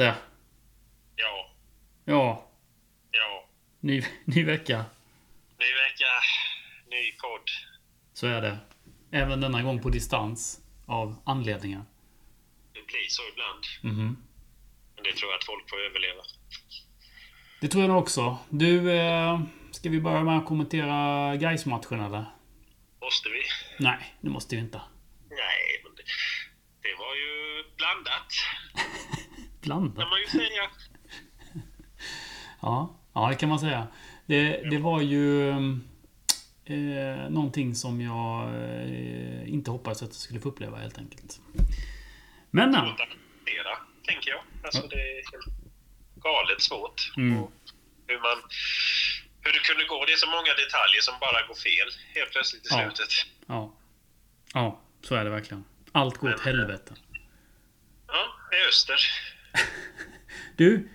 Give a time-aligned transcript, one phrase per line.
[0.00, 0.18] Malte.
[1.16, 1.50] Ja.
[2.04, 2.48] Ja,
[3.10, 3.48] Ja.
[3.80, 4.84] ny, ny vecka.
[5.58, 6.12] Ny vecka.
[6.90, 7.48] Ny podd.
[8.12, 8.58] Så är det.
[9.12, 10.60] Även denna gång på distans.
[10.86, 11.84] Av anledningar.
[12.72, 13.64] Det blir så ibland.
[13.94, 14.16] Mhm.
[14.94, 16.22] Men det tror jag att folk får överleva.
[17.60, 18.38] Det tror jag nog också.
[18.48, 22.24] Du, eh, ska vi börja med att kommentera Gais-matchen eller?
[23.02, 23.42] Måste vi?
[23.78, 24.80] Nej, det måste vi inte.
[25.30, 26.02] Nej, men det,
[26.82, 28.32] det var ju blandat.
[29.60, 30.00] Blanda.
[30.00, 30.70] Kan man ju säga.
[32.62, 33.86] Ja, ja det kan man säga.
[34.26, 35.50] Det, det var ju
[36.64, 41.40] eh, någonting som jag eh, inte hoppades att jag skulle få uppleva helt enkelt.
[42.50, 44.40] Men att hantera, tänker jag.
[44.64, 45.46] Alltså det är helt
[46.16, 47.12] galet svårt.
[47.16, 47.38] Mm.
[47.42, 47.52] Och
[48.06, 48.42] hur man...
[49.42, 50.04] Hur det kunde gå.
[50.04, 52.78] Det är så många detaljer som bara går fel helt plötsligt i Ja.
[52.80, 53.12] slutet.
[53.46, 53.74] Ja.
[54.54, 55.64] Ja, så är det verkligen.
[55.92, 56.94] Allt går åt helvete.
[58.06, 58.96] Ja, det är öster.
[60.56, 60.88] Du,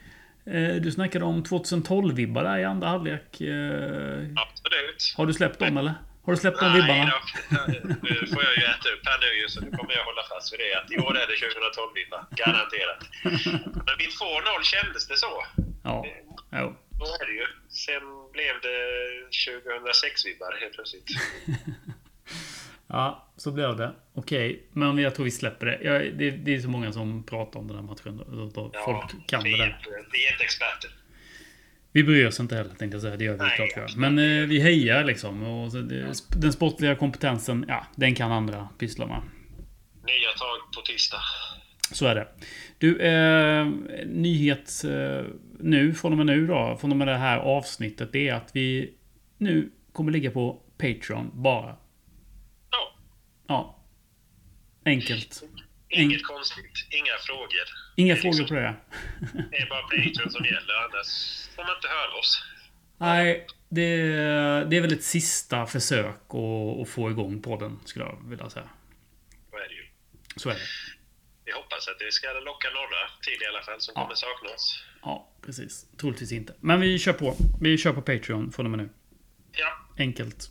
[0.45, 3.41] eh, du snackade om 2012-vibbar där i andra halvlek.
[3.41, 5.13] Eh, Absolut.
[5.17, 5.93] har du släppt dem eller?
[6.25, 7.11] Har du släppt de Nej vibbarna?
[7.49, 7.57] då.
[8.09, 10.59] Nu får jag ju äta upp här nu så nu kommer jag hålla fast vid
[10.59, 10.73] det.
[10.79, 12.21] Att i år är det 2012-vibbar.
[12.43, 13.01] Garanterat.
[13.87, 15.33] Men vid 2-0 kändes det så.
[15.83, 16.05] Ja.
[16.51, 16.75] Jo.
[16.99, 17.45] Så är det ju.
[17.69, 18.03] Sen
[18.35, 18.77] blev det
[19.45, 21.07] 2006-vibbar helt plötsligt.
[22.95, 23.91] Ja, så blev det.
[24.13, 25.79] Okej, men jag tror vi släpper det.
[25.83, 26.31] Jag, det.
[26.31, 28.17] Det är så många som pratar om den här matchen.
[28.17, 29.65] Då, då Ja, folk kan det är där.
[29.65, 30.89] inte- Vi är inte experter.
[31.91, 33.17] Vi bryr oss inte heller tänkte jag säga.
[33.17, 34.09] Det gör vi Nej, klart vi gör.
[34.09, 35.43] Men eh, vi hejar liksom.
[35.43, 39.21] Och så det, den sportliga kompetensen, ja, den kan andra pyssla med.
[40.05, 41.19] Nya tag på tisdag.
[41.91, 42.27] Så är det.
[42.77, 43.65] Du, eh,
[44.05, 45.25] nyhet eh,
[45.59, 48.49] nu, från och med nu då, från och med det här avsnittet, det är att
[48.53, 48.93] vi
[49.37, 51.75] nu kommer ligga på Patreon bara.
[53.47, 53.79] Ja.
[54.85, 55.43] Enkelt.
[55.89, 56.87] inget konstigt.
[56.89, 57.65] Inga frågor.
[57.95, 58.75] Inga frågor liksom- på det.
[59.51, 61.09] Det är bara Patreon som gäller, annars
[61.55, 62.43] får man inte höra oss.
[62.97, 63.97] Nej, det,
[64.69, 68.69] det är väl ett sista försök att, att få igång podden, skulle jag vilja säga.
[69.51, 69.85] Så är det ju.
[70.35, 70.59] Så är det.
[71.45, 74.01] Vi hoppas att det ska locka några till i alla fall som Ja.
[74.01, 74.83] kommer sakna oss.
[75.01, 75.85] Ja, precis.
[75.97, 76.53] Troligtvis inte.
[76.59, 77.35] Men vi kör på.
[77.61, 78.89] Vi kör på Patreon från och med nu.
[79.51, 79.67] Ja,
[79.97, 80.49] Enkelt.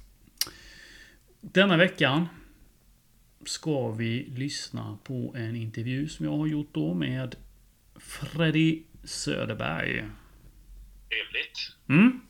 [1.40, 2.28] Denna veckan
[3.48, 7.34] ska vi lyssna på en intervju som jag har gjort då med
[7.96, 9.90] Freddy Söderberg.
[11.08, 11.76] trevligt.
[11.88, 12.20] Mm.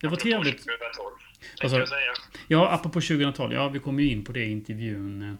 [0.00, 0.56] Det var Apropå trevligt.
[0.56, 2.12] 2012, Vad tänkte sa jag säga.
[2.48, 3.52] Ja, apropå 2012.
[3.52, 5.38] Ja, vi kommer ju in på det i intervjun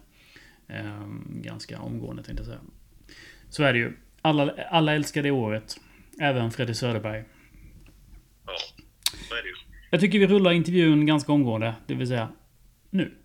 [0.67, 2.59] eh, ganska omgående tänkte jag säga.
[3.49, 3.97] Så är det ju.
[4.21, 5.77] Alla, alla älskar det året.
[6.21, 7.23] Även Freddy Söderberg.
[8.45, 8.53] Ja,
[9.29, 9.55] så är det ju.
[9.89, 11.75] Jag tycker vi rullar intervjun ganska omgående.
[11.87, 12.29] Det vill säga
[12.89, 13.17] nu.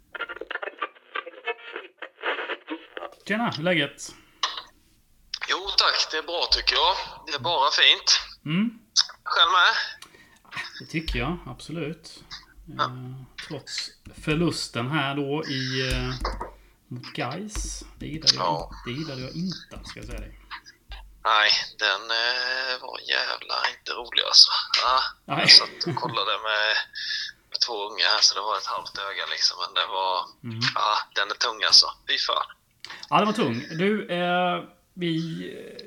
[3.28, 4.14] Tjena, hur är läget?
[5.48, 6.96] Jo tack, det är bra tycker jag.
[7.26, 8.20] Det är bara fint.
[8.44, 8.78] Mm,
[9.24, 9.74] Själv med?
[10.80, 12.22] det tycker jag absolut.
[12.80, 12.88] Eh,
[13.48, 13.90] trots
[14.24, 16.10] förlusten här då i eh,
[16.88, 17.84] mot Gais.
[17.98, 18.70] Det gillade jag, Ja.
[18.86, 20.40] det gillade jag inte, ska jag säga dig.
[21.24, 24.50] Nej, den eh, var jävla inte rolig alltså.
[24.82, 25.38] Ja, Nej.
[25.40, 26.76] jag satt och kollade med,
[27.50, 29.56] med två unga här så det var ett halvt öga liksom.
[29.64, 30.16] Men det var...
[30.44, 30.60] Mm.
[30.74, 31.86] Ja, den är tung alltså.
[32.08, 32.46] Fy fan.
[33.10, 33.54] Ja, det var tung.
[33.78, 34.62] Du, eh,
[34.94, 35.16] vi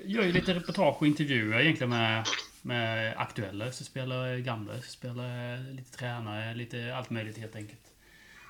[0.06, 2.26] gör ju lite reportage och intervjuer egentligen med,
[2.62, 7.82] med aktuella SSU-spelare, gamla SSU-spelare, lite tränare, lite allt möjligt helt enkelt.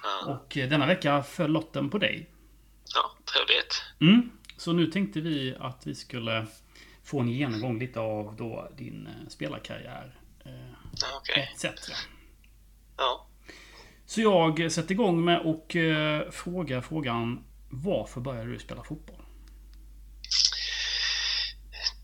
[0.03, 2.29] Ja, Och eh, denna vecka föll lotten på dig.
[2.95, 3.83] ja trevligt.
[4.01, 4.29] Mm.
[4.57, 6.45] Så nu tänkte vi att vi skulle
[7.03, 10.15] få en genomgång lite av då din eh, spelarkarriär.
[10.45, 10.51] Eh,
[11.01, 11.51] Ja, Okej.
[11.55, 11.65] etc.
[12.97, 13.27] Ja.
[14.05, 19.21] Så jag sätter igång med och eh, frågar frågan Varför började du spela fotboll?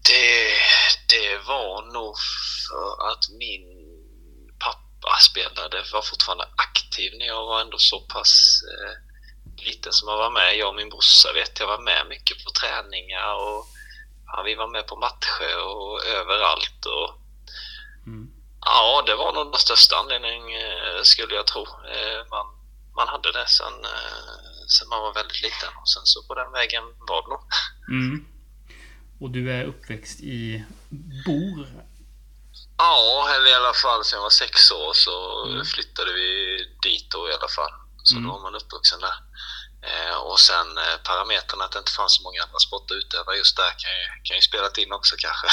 [0.10, 0.48] Det,
[1.10, 2.15] det var nog
[2.69, 3.63] för att min
[4.60, 10.18] pappa spelade, var fortfarande aktiv när jag var ändå så pass eh, liten som jag
[10.18, 10.57] var med.
[10.57, 13.68] Jag och min brorsa vet jag var med mycket på träningar och
[14.27, 16.86] ja, vi var med på matcher och överallt.
[16.86, 17.19] Och,
[18.07, 18.31] Mm.
[18.65, 21.62] ja, det var nog den största anledningen eh, skulle jag tro.
[21.62, 22.45] Eh, man,
[22.95, 26.51] man hade det sen, eh, sen man var väldigt liten och sen så på den
[26.51, 27.44] vägen var det nog.
[27.90, 28.25] Mm.
[29.22, 30.63] Och du är uppväxt i
[31.25, 31.68] Bor.
[32.78, 35.66] Ja, eller i alla fall sen jag var sex år så Mm.
[35.66, 36.30] flyttade vi
[36.84, 37.72] dit då i alla fall.
[38.04, 38.28] Så Mm.
[38.28, 39.13] då var man uppvuxen där.
[39.92, 43.58] Eh, och sen eh, parametern att det inte fanns så många andra sporter utöva just
[43.58, 45.48] där kan ju, kan ju spelat in också kanske.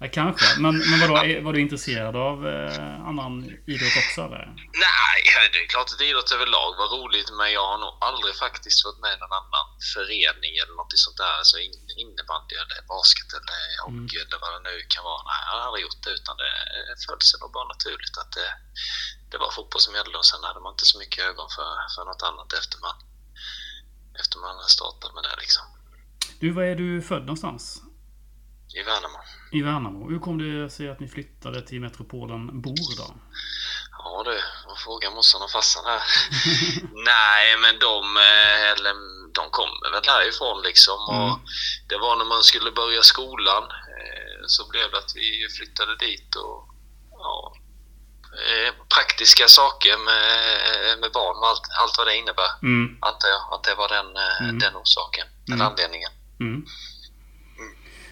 [0.00, 0.46] ja, kanske.
[0.64, 1.14] Men, men vadå,
[1.46, 3.32] var du intresserad av eh, annan
[3.72, 4.44] idrott också eller?
[4.86, 5.18] Nej,
[5.52, 9.00] det är klart att idrott överlag var roligt men jag har nog aldrig faktiskt varit
[9.04, 11.32] med i någon annan förening eller något sånt där.
[11.40, 15.22] Alltså in- innebandy eller basket eller hockey eller vad det nu kan vara.
[15.30, 16.52] Nej, jag har aldrig gjort det utan det
[17.06, 18.50] föll sig nog bara naturligt att det,
[19.30, 22.04] det var fotboll som gällde och sen hade man inte så mycket ögon för, för
[22.04, 22.96] något annat efter man,
[24.20, 25.64] efter man startade med det liksom.
[26.40, 27.82] Du, var är du född någonstans?
[28.74, 29.18] I Värnamo.
[29.52, 30.10] I Värnamo.
[30.10, 33.14] Hur kom det sig att ni flyttade till metropolen Bor då?
[33.98, 36.02] Ja du, vad frågar morsan och farsan här?
[37.12, 38.94] Nej, men de, eh, eller,
[39.34, 40.98] de kommer väl härifrån liksom.
[41.08, 41.38] Och Mm.
[41.88, 46.34] det var när man skulle börja skolan eh, så blev det att vi flyttade dit
[46.34, 46.68] och
[47.10, 47.54] ja,
[48.94, 52.50] praktiska saker med, med barn och allt, allt vad det innebär.
[52.62, 52.98] Mm.
[53.00, 53.08] Jag
[53.54, 54.58] att det var den, eh, Mm.
[54.58, 55.66] den orsaken, den Mm.
[55.66, 56.10] anledningen.
[56.40, 56.66] Mm.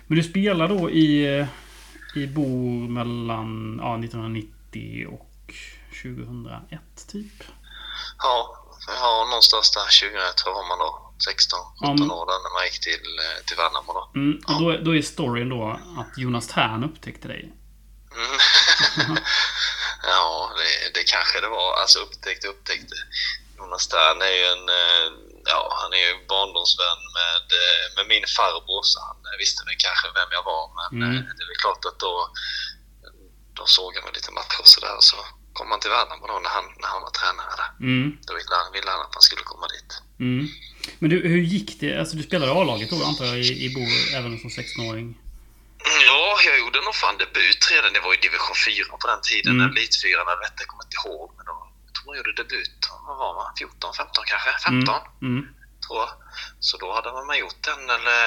[0.06, 1.46] Men du spelar då i, eh,
[2.14, 5.30] i Bor mellan ja, 1990 och
[6.02, 7.42] 2001 typ?
[8.18, 8.56] Ja,
[8.86, 12.10] ja någonstans där 2001 var man då 16, 17 Mm.
[12.10, 14.10] år där när man gick till, eh, till Värnamo då.
[14.20, 14.40] Mm.
[14.46, 17.52] Och då, då är storyn då att Jonas Tern upptäckte dig.
[20.04, 20.14] Mm.
[20.16, 21.70] ja, det, det kanske det var.
[21.82, 22.96] Alltså upptäckte upptäckte.
[23.58, 25.06] Jonas Stern är ju en, eh,
[25.52, 29.76] ja, han är ju barndomsvän med, eh, med min farbror så han eh, visste väl
[29.86, 30.64] kanske vem jag var.
[30.76, 31.14] Men Mm.
[31.36, 32.14] det är väl klart att då,
[33.58, 34.96] då såg han väl lite matcher och sådär.
[35.10, 35.16] Så
[35.56, 37.70] kom han till Värnamo då när han, när han var tränare där.
[37.88, 38.06] Mm.
[38.26, 39.90] Då ville han, ville han att man skulle komma dit.
[40.26, 40.42] Mm.
[40.98, 41.90] Men du, hur gick det?
[42.00, 45.08] Alltså du spelade A-laget då antar jag i, i Bor även som 16-åring?
[46.08, 47.90] Ja, jag gjorde nog fan debut redan.
[47.96, 49.52] Det var ju division 4 på den tiden.
[49.60, 49.70] Mm.
[49.70, 51.28] Elitfyran, vet jag kommer inte ihåg.
[51.36, 51.54] Men då,
[51.96, 52.80] tror jag gjorde debut.
[53.06, 53.48] Vad var man?
[53.58, 54.50] 14, 15 kanske?
[54.68, 54.94] 15
[55.28, 55.40] Mm.
[55.84, 56.10] tror jag.
[56.66, 58.22] Så då hade man gjort en eller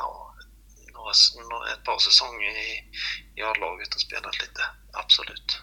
[0.00, 0.10] ja,
[1.50, 2.70] några, ett par säsonger i,
[3.36, 4.62] i A-laget och spelat lite.
[4.92, 5.60] Absolut.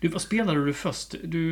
[0.00, 1.14] Du, vad spelade du först?
[1.24, 1.42] Du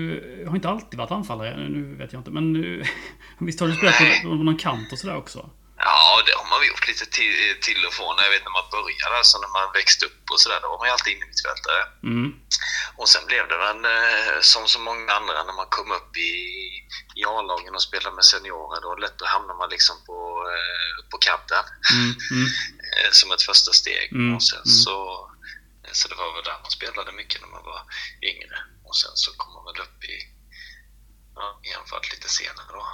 [0.49, 2.31] har inte alltid varit anfallare, nu vet jag inte.
[2.31, 2.85] Men du,
[3.41, 5.51] visst har du spelat på, på någon kant och sådär också?
[5.79, 7.37] Ja, det har man gjort lite till,
[7.67, 8.17] till och från.
[8.25, 10.89] Jag vet när man började, alltså när man växte upp och sådär, då var man
[10.89, 11.83] ju alltid innermittfältare.
[12.11, 12.29] Mm.
[12.99, 16.33] Och sen blev det väl eh, som så många andra när man kom upp i,
[17.19, 18.81] i A-lagen och spelade med seniorer.
[18.81, 20.19] Då lätt hamnar man liksom på,
[20.55, 21.65] eh, på kanten
[21.95, 22.11] Mm.
[22.35, 22.47] Mm.
[22.97, 24.07] eh, som ett första steg.
[24.13, 24.77] Mm, Och sen mm.
[24.85, 24.97] så,
[25.85, 27.83] eh, så det var väl där man spelade mycket när man var
[28.31, 28.57] yngre.
[28.87, 30.17] Och sen så kom man väl upp i
[31.35, 32.85] ja, anfall lite senare då.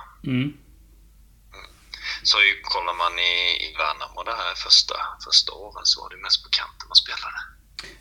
[2.23, 3.33] Så kollar man i,
[3.67, 4.95] i Värnamo det här första,
[5.25, 7.39] första åren så var det mest på kanten man spelade.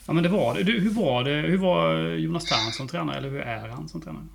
[0.06, 0.64] Ja men det var det.
[0.64, 1.32] Du, hur var det?
[1.52, 1.86] Hur var
[2.26, 3.18] Jonas Tern som tränare?
[3.18, 4.28] Eller hur är han som tränare?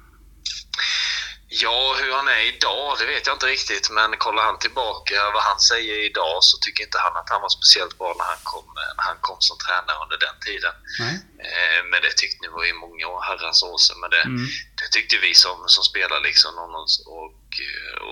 [1.49, 3.87] Ja, hur han är idag, det vet jag inte riktigt.
[3.91, 7.49] Men kollar han tillbaka vad han säger idag så tycker inte han att han var
[7.59, 8.65] speciellt bra när han kom,
[8.99, 10.75] när han kom som tränare under den tiden.
[11.03, 11.15] Nej?
[11.49, 13.99] Eh, men det tyckte ni var i många år, herrans år sedan.
[14.03, 14.47] Men det, Mm.
[14.81, 17.33] det tyckte vi som, som spelar liksom att- och,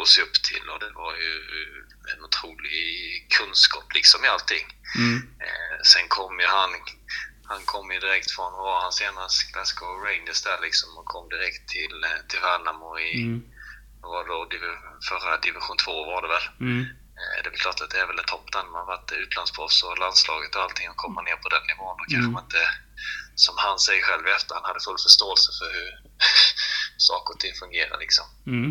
[0.05, 0.67] och se upp till.
[0.73, 1.33] Och det var ju
[2.13, 2.83] en otrolig
[3.39, 4.67] kunskap liksom i allting.
[5.03, 5.17] Mm.
[5.47, 6.71] Eh, sen kom ju han,
[7.51, 9.53] han kom ju direkt från, vad var han senast?
[9.53, 13.41] Glasgow Rangers där liksom och kom direkt till, eh, till Värnamo i, Mm.
[14.13, 14.39] var då,
[15.09, 16.47] förra division 2 var det väl.
[16.61, 16.81] Mm.
[17.21, 19.99] Eh, det är klart att det är väl ett topp där man varit utlandsproffs och
[20.05, 21.97] landslaget och allting och komma ner på den nivån.
[21.99, 22.33] Kanske Mm.
[22.33, 22.63] man inte,
[23.45, 25.91] som han säger själv i efterhand, hade full förståelse för hur
[27.11, 28.27] saker och ting fungerar liksom.
[28.47, 28.71] Mm.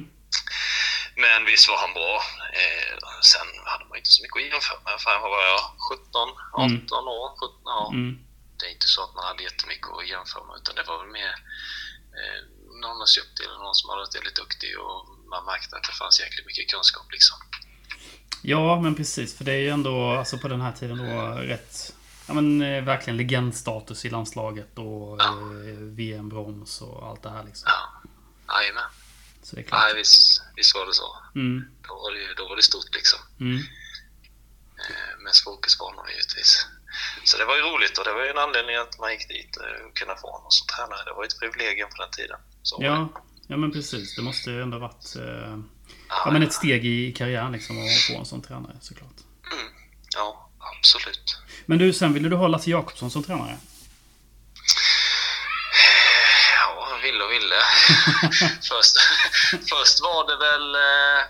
[1.15, 2.13] Men visst var han bra.
[2.61, 2.93] Eh,
[3.33, 4.95] sen hade man inte så mycket att jämföra med.
[5.23, 5.61] Vad var jag?
[5.89, 7.27] 17, 18 år?
[7.41, 7.89] 17, ja.
[7.93, 8.19] Mm.
[8.57, 11.11] Det är inte så att man hade jättemycket att jämföra med utan det var väl
[11.21, 11.33] mer
[12.19, 12.39] eh,
[12.81, 14.99] någon se upp till, någon som hade varit väldigt duktig och
[15.33, 17.37] man märkte att det fanns jäkligt mycket kunskap liksom.
[18.41, 19.37] Ja, men precis.
[19.37, 21.21] För det är ju ändå, alltså på den här tiden då,
[21.53, 21.93] rätt...
[22.27, 25.25] Ja men eh, verkligen legendstatus i landslaget och Ja.
[25.69, 27.69] eh, VM-brons och allt det här liksom.
[27.71, 28.09] Ja,
[28.59, 28.83] jajamän.
[29.43, 29.81] Så det är klart.
[29.83, 31.17] Nej, visst, visst var det så.
[31.35, 31.65] Mm.
[31.87, 33.19] Då var det, då var det stort liksom.
[33.39, 33.57] Mm.
[34.89, 36.67] Eh, mest fokusbanor givetvis.
[37.23, 39.57] Så det var ju roligt och det var ju en anledning att man gick dit
[39.57, 41.03] och kunna få honom som tränare.
[41.05, 42.39] Det var ju ett privilegium på den tiden.
[42.63, 42.77] Så.
[42.81, 43.09] Ja,
[43.47, 44.15] ja, men precis.
[44.15, 45.57] Det måste ju ändå varit eh,
[46.09, 49.17] Ja, ja, men ett steg i karriären liksom att få en sån tränare såklart.
[49.53, 49.73] mm,
[50.15, 51.37] ja, absolut.
[51.65, 53.57] Men du, sen ville du ha Lasse Jakobsson som tränare?
[56.59, 57.55] Ja, ville och ville.
[58.69, 58.95] först,
[59.69, 60.75] först var det väl...
[60.75, 61.21] Eh,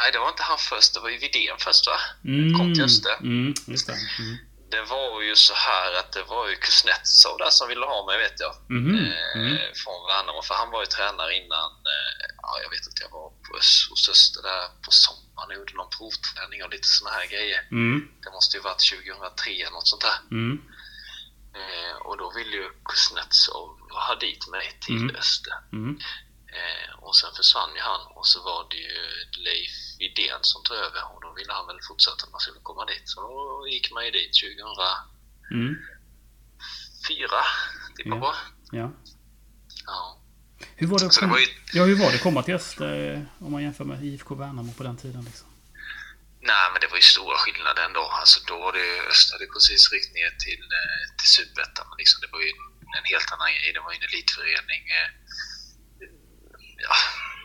[0.00, 0.94] nej, det var inte han först.
[0.94, 1.98] Det var ju Widén först, va?
[2.24, 2.58] Mm.
[2.58, 3.16] Kom till Öster.
[3.20, 3.92] Mm, just det.
[4.18, 4.36] Mm.
[4.70, 8.18] det var ju så här att det var ju Kuznetsov där som ville ha mig
[8.18, 8.54] vet jag.
[8.70, 8.94] Mhm.
[8.94, 9.56] Eh, Mm.
[9.82, 10.42] Från Värnamo.
[10.42, 13.50] För han var ju tränare innan, eh, ja jag vet att jag var på,
[13.90, 17.60] hos Öster där på sommaren och gjorde någon provträning och lite såna här grejer.
[17.70, 18.08] Mm.
[18.22, 20.18] Det måste ju varit 2003 eller något sånt där.
[21.58, 23.68] Eh, och då ville ju Kuznetsov
[24.08, 25.16] ha dit mig till Mm.
[25.16, 25.54] Öster.
[25.72, 25.98] Mm.
[26.58, 28.98] Eh, och sen försvann ju han och så var det ju
[29.44, 32.84] Leif Widén som tog över och då ville han väl fortsätta att man skulle komma
[32.84, 33.02] dit.
[33.04, 34.90] Så då gick man ju dit 2004,
[35.50, 35.74] Mm.
[37.96, 38.16] det Ja.
[38.16, 38.34] var
[38.72, 38.90] Ja.
[39.86, 40.18] Ja.
[40.76, 43.14] Hur var det Så det var ju, ja, hur var det att komma till Öster
[43.14, 45.24] eh, om man jämför med IFK Värnamo på den tiden?
[45.24, 45.47] Liksom?
[46.50, 48.04] Nej men det var ju stora skillnader ändå.
[48.20, 51.86] Alltså då var det ju, Öster hade precis ryckt ner till, eh, till Superettan.
[51.88, 52.50] Men liksom det var ju
[52.98, 53.68] en helt annan grej.
[53.76, 54.82] Det var ju en elitförening.
[54.98, 55.08] eh,
[56.86, 56.94] Ja,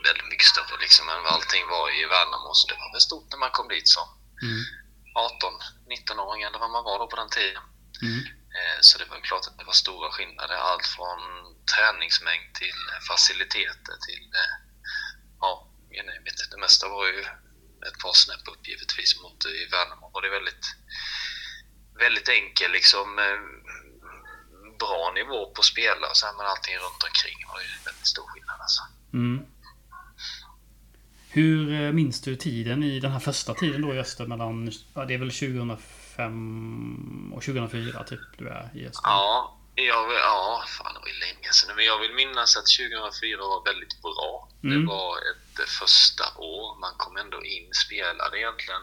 [0.07, 2.49] väldigt mycket större liksom än vad allting var i Värnamo.
[2.53, 4.07] Så det var väl stort när man kom dit som
[4.47, 4.63] Mm.
[5.15, 5.53] 18,
[5.93, 7.63] 19-åring eller vad man var då på den tiden.
[8.01, 8.19] Mm.
[8.57, 10.55] Eh, Så det var klart att det var stora skillnader.
[10.55, 11.19] Allt från
[11.73, 12.79] träningsmängd till
[13.09, 14.25] faciliteter till...
[15.43, 15.51] Ja,
[15.89, 17.25] jag vet, det mesta var ju
[17.87, 20.09] ett par snäpp upp givetvis mot i Värnamo.
[20.13, 20.65] var det väldigt,
[22.03, 23.39] väldigt enkel liksom eh,
[24.79, 28.59] bra nivå på spelare och sen men allting runt omkring var ju väldigt stor skillnad
[28.61, 28.83] alltså.
[29.13, 29.45] Mm.
[31.29, 35.05] Hur eh, minns du tiden i den här första tiden då i Öster mellan, ja,
[35.05, 39.01] det är väl 2005 och 2004 typ du är i Öster?
[39.09, 41.75] Ja, jag, vill- ja, fan det var ju länge sedan.
[41.75, 44.49] Men jag vill minnas att 2004 var väldigt bra.
[44.63, 44.81] Mm.
[44.81, 46.79] Det var ett eh, första år.
[46.79, 48.81] Man kom ändå in, spelade egentligen.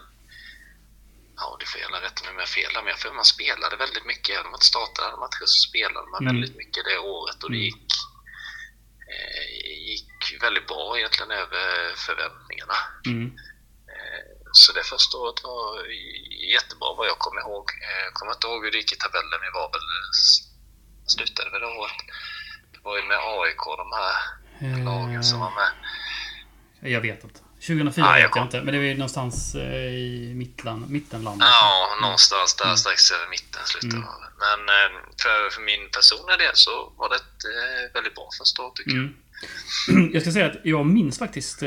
[1.37, 4.05] Ja, det får gärna rätta mig om jag fel men jag får man spelade väldigt
[4.05, 4.29] mycket.
[4.35, 6.33] Även om man inte startade matcher så spelade man Mm.
[6.35, 7.65] väldigt mycket det året och det Mm.
[7.67, 7.91] gick,
[9.13, 9.45] eh,
[9.89, 11.65] gick väldigt bra egentligen över
[12.07, 12.77] förväntningarna.
[13.05, 13.25] Mm.
[13.93, 14.23] Eh,
[14.53, 15.85] Så det första året var
[16.55, 17.65] jättebra vad jag kommer ihåg.
[17.87, 19.39] Eh, Jag kommer inte ihåg hur det gick i tabellen.
[19.47, 19.87] Vi var väl,
[21.13, 21.99] slutade väl det året.
[22.73, 24.15] Det var ju med AIK, de här
[24.85, 25.71] lagen som var med.
[26.81, 27.39] Jag vet inte.
[27.67, 31.47] 2004 Ja, jag vet jag inte, men det är ju någonstans eh, i mittland, mittenlandet.
[31.51, 32.77] Ja, någonstans där Mm.
[32.77, 34.07] strax över mitten slutade Mm.
[34.39, 38.61] Men eh, för, för min personliga del så var det ett eh, väldigt bra första
[38.61, 38.99] år tycker jag.
[38.99, 40.09] Mm.
[40.13, 41.59] Jag ska säga att jag minns faktiskt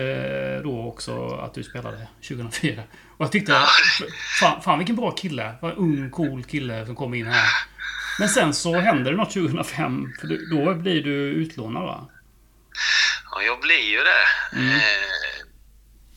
[0.62, 2.83] då också att du spelade 2004.
[3.16, 3.66] Och jag tyckte, Ja.
[4.40, 5.54] fan, fan vilken bra kille.
[5.62, 7.49] Vad cool, cool kille som kom in här.
[8.18, 10.12] Men sen så händer det något 2005.
[10.21, 12.09] För då blir du utlånad va?
[13.35, 14.26] Ja, jag blir ju det.
[14.53, 14.75] Mm.
[14.76, 15.47] Eh,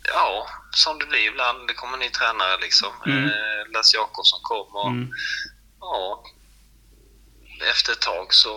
[0.04, 1.68] ja, som det blir ibland.
[1.68, 2.94] Det kommer ny tränare liksom.
[3.06, 3.26] Mm.
[3.26, 5.10] Eh, Jakobsson kom och Mm.
[5.80, 6.24] ja,
[7.72, 8.50] efter ett tag så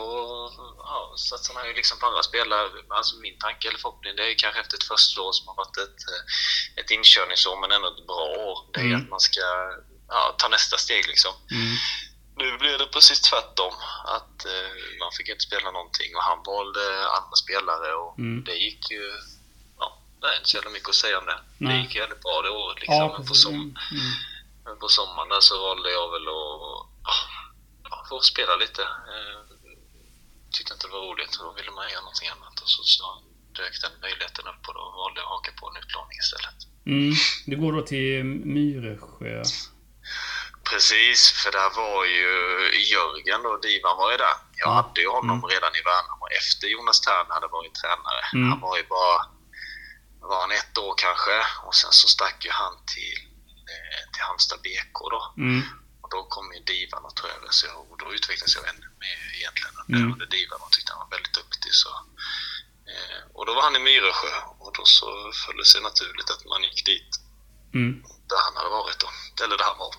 [0.79, 2.69] ja, satsar man ju liksom på andra spelare.
[2.88, 5.76] Alltså min tanke eller förhoppning det är kanske efter ett första år som har varit
[5.76, 6.23] ett, eh,
[6.85, 8.59] ett inkörningsår men ändå ett bra år.
[8.73, 9.00] Det är Mm.
[9.02, 9.40] att man ska
[10.09, 11.33] ja, ta nästa steg liksom.
[11.50, 11.76] Mm.
[12.40, 13.75] Nu blev det precis tvärtom.
[14.16, 14.70] Att eh,
[15.02, 16.85] man fick inte spela någonting och han valde
[17.18, 18.44] andra spelare och Mm.
[18.44, 19.04] det gick ju...
[19.80, 19.87] Ja,
[20.20, 21.38] det är inte så jävla mycket att säga om det.
[21.59, 21.80] Det Nej.
[21.82, 22.97] gick ju väldigt bra det året liksom.
[22.97, 23.76] Ja, men, på som, Mm.
[23.99, 24.11] Mm.
[24.64, 26.87] men på sommaren där så valde jag väl att
[27.90, 28.82] ja, få spela lite.
[28.82, 29.38] Eh,
[30.54, 32.54] tyckte inte det var roligt och då ville man göra någonting annat.
[32.62, 33.04] Och så, så
[33.59, 36.59] dök den möjligheten upp och då valde jag att haka på en utlåning istället.
[36.92, 37.12] Mm.
[37.50, 39.42] Du går då till Myresjö.
[40.70, 42.30] Precis, för där var ju
[42.92, 44.36] Jörgen och Divan var ju där.
[44.56, 44.72] Jag Ja.
[44.72, 45.50] hade ju honom Mm.
[45.50, 48.22] redan i Värnamo efter Jonas Thern hade varit tränare.
[48.34, 48.48] Mm.
[48.50, 49.16] Han var ju bara
[50.30, 51.36] var han ett år kanske
[51.66, 53.18] och sen så stack ju han till,
[53.72, 55.34] eh, till Halmstad BK då.
[55.36, 55.62] Mm.
[56.02, 58.88] Och då kom ju Divan och tog över så jag, och då utvecklades jag ännu
[59.04, 59.86] mer egentligen Mm.
[59.88, 61.72] under, under Divan och tyckte han var väldigt duktig.
[61.82, 61.90] Så,
[62.92, 66.44] eh, och då var han i Myresjö och då så föll det sig naturligt att
[66.52, 67.12] man gick dit
[67.74, 67.92] Mm.
[68.30, 69.08] där han hade varit då.
[69.44, 69.94] Eller där han var.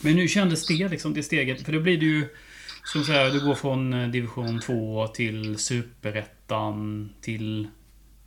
[0.00, 1.64] Men hur kändes det liksom, det steget?
[1.64, 2.36] För då blir det ju...
[2.84, 7.68] Som säga, du går från eh, division 2 till superettan till...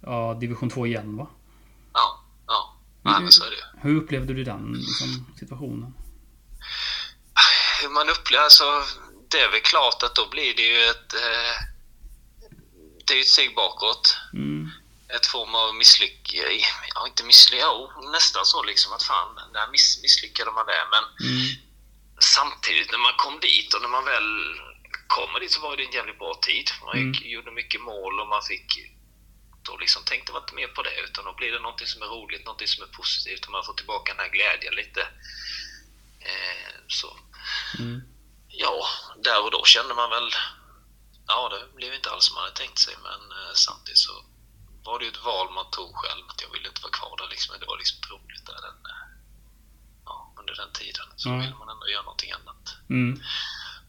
[0.01, 1.27] Ja, division 2 igen va?
[1.93, 2.77] Ja, ja.
[3.01, 3.88] Nej, men så är det.
[3.88, 5.93] Hur upplevde du den liksom, situationen?
[7.81, 8.63] hur man upplever, alltså
[9.29, 11.55] det är väl klart att då blir det ju ett, eh,
[13.05, 14.17] det är ju ett steg bakåt.
[14.34, 14.69] Mm.
[15.15, 20.01] Ett form av misslyckande, ja inte misslyckande, ja, nästan så liksom att fan, där miss,
[20.01, 20.88] misslyckade man det.
[20.91, 21.48] Men Mm.
[22.19, 24.29] samtidigt när man kom dit och när man väl
[25.07, 26.67] kommer dit så var det en jävligt bra tid.
[26.86, 28.69] Man gick, gjorde mycket mål och man fick
[29.62, 32.05] då liksom tänkte man inte mer på det utan då blir det någonting som är
[32.05, 35.01] roligt, någonting som är positivt och man får tillbaka den här glädjen lite.
[36.19, 37.17] Eh, så
[37.79, 38.01] Mm.
[38.48, 38.88] Ja,
[39.24, 40.29] där och då kände man väl...
[41.27, 44.25] Ja, det blev inte alls som man hade tänkt sig, men eh, samtidigt så
[44.85, 46.23] var det ju ett val man tog själv.
[46.31, 47.49] Att jag ville inte vara kvar där liksom.
[47.61, 49.03] Det var liksom roligt där den, eh,
[50.05, 51.07] ja, under den tiden.
[51.21, 51.35] Så Ja.
[51.41, 52.63] vill man ändå göra någonting annat.
[52.97, 53.11] Mm.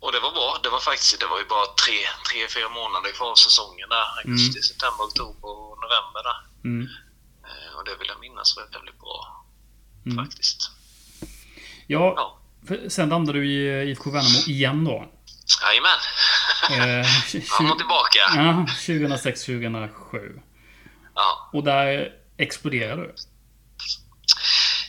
[0.03, 0.51] Och det var bra.
[0.63, 1.99] Det var faktiskt det var ju bara tre,
[2.29, 4.07] tre fyra månader kvar av säsongen där.
[4.19, 6.39] Augusti, september, oktober och november där.
[6.71, 6.83] Mm.
[7.49, 9.19] Eh, Och det vill jag minnas var väldigt bra
[10.07, 10.15] Mm.
[10.25, 10.61] faktiskt.
[11.87, 12.27] Ja, Ja.
[12.89, 14.97] sen landade du i eh, IFK Värnamo igen då.
[15.63, 16.01] Jajamän.
[16.71, 17.07] Eh,
[17.59, 18.19] Han var tillbaka.
[18.35, 20.41] ja, 2006-2007.
[21.17, 21.51] Ja.
[21.53, 23.15] Och där exploderade du.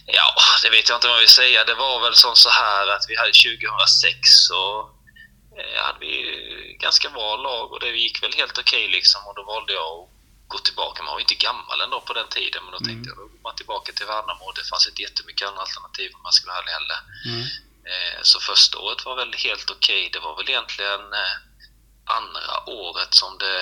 [0.06, 1.64] Ja, det vet jag inte vad jag vill säga.
[1.64, 4.20] Det var väl som så här att vi hade 2006
[4.50, 4.62] så
[5.60, 6.14] eh, hade vi
[6.80, 10.10] ganska bra lag och det gick väl helt okej liksom och då valde jag att
[10.48, 11.04] gå tillbaka.
[11.04, 13.56] Man var ju inte gammal ändå på den tiden men då tänkte jag går man
[13.56, 16.72] tillbaka till Värnamo och det fanns inte jättemycket andra alternativ om man ska vara ärlig
[16.80, 17.00] heller.
[17.32, 17.42] Mm.
[17.92, 20.10] Eh, Så första året var väl helt okej.
[20.14, 21.36] Det var väl egentligen eh,
[22.20, 23.58] andra året som det,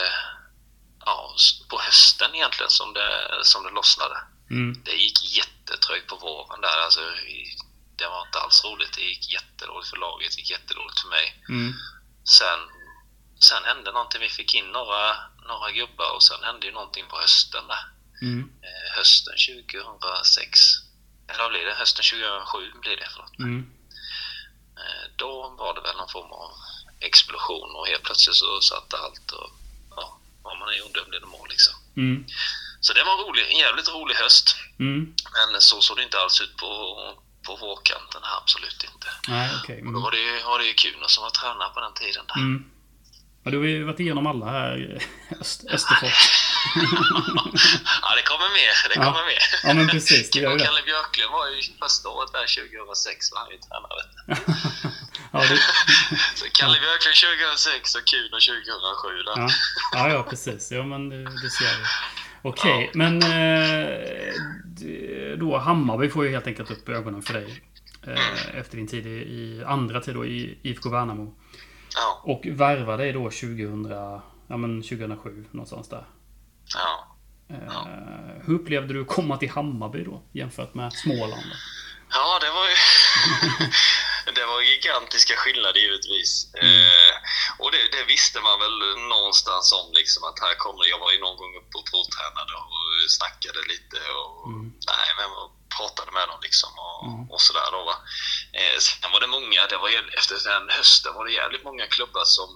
[1.05, 1.35] ja,
[1.69, 4.17] på hösten egentligen som det, som det lossnade.
[4.49, 4.81] Mm.
[4.85, 6.77] Det gick jättetrögt på våren där.
[6.85, 6.99] Alltså,
[7.95, 8.93] det var inte alls roligt.
[8.93, 11.43] Det gick jättedåligt för laget, det gick jättedåligt för mig.
[11.49, 11.73] Mm.
[12.37, 12.59] Sen,
[13.39, 14.21] sen hände någonting.
[14.21, 15.15] Vi fick in några,
[15.47, 17.83] några gubbar och sen hände ju någonting på hösten där.
[18.21, 18.49] Mm.
[18.67, 20.59] Eh, hösten 2006.
[21.27, 21.73] Eller vad blir det?
[21.73, 23.07] Hösten 2007 blir det.
[23.13, 23.39] Förlåt.
[23.39, 23.71] Mm.
[24.77, 26.51] Eh, Då var det väl någon form av
[26.99, 29.49] explosion och helt plötsligt så satt allt och
[30.45, 31.75] vad man blev det mål liksom.
[31.97, 32.25] Mm.
[32.85, 34.47] Så det var en, rolig, en jävligt rolig höst.
[34.79, 34.99] Mm.
[35.35, 36.67] Men så såg det inte alls ut på,
[37.45, 39.07] på vårkanten här, absolut inte.
[39.27, 39.79] Nej, okej.
[39.81, 40.01] Då Mm.
[40.01, 42.35] var det ju, var det ju Kuno som var tränare på den tiden där.
[42.35, 42.63] Mm.
[43.43, 45.01] Ja, du har ju varit igenom alla här.
[45.41, 46.19] Öst, Österfors.
[48.01, 48.73] ja, det kommer mer.
[48.89, 49.03] Det Ja.
[49.05, 49.43] kommer mer.
[49.63, 50.29] Ja, men precis.
[50.31, 50.59] Det gör Och.
[50.61, 54.01] Kalle Björklund var ju första året där 2006 var han ju tränare.
[55.35, 55.39] Du.
[55.39, 55.57] ja, det,
[56.35, 59.41] Så Kalle Björklund 2006 och Kuno 2007 där.
[59.41, 59.49] ja.
[59.93, 60.71] ja, ja, precis.
[60.71, 61.73] Ja, men det, det ser jag.
[62.41, 63.99] Okej, men eh,
[65.37, 67.63] då Hammarby får ju helt enkelt upp ögonen för dig.
[68.07, 71.35] Eh, efter din tid i, i andra tid då i IFK Värnamo.
[71.95, 73.85] Ja, Och värvar dig då 2000,
[74.47, 76.05] ja, men 2007 någonstans där.
[76.73, 77.07] ja.
[77.49, 81.51] Eh, hur upplevde du att komma till Hammarby då jämfört med Småland?
[82.11, 82.75] Ja, det var ju...
[84.35, 86.31] det var gigantiska skillnader givetvis.
[86.63, 87.13] Eh,
[87.61, 88.77] och det, det visste man väl
[89.15, 90.85] någonstans om liksom att här kommer...
[90.93, 92.71] Jag var ju någon gång uppe och provtränade och
[93.17, 94.47] snackade lite och...
[94.47, 94.65] Mm.
[94.91, 97.31] Nej, men och pratade med dem liksom och, Mm.
[97.31, 97.95] och sådär då va.
[98.59, 102.25] Eh, sen var det många, det var efter den hösten var det jävligt många klubbar
[102.25, 102.49] som...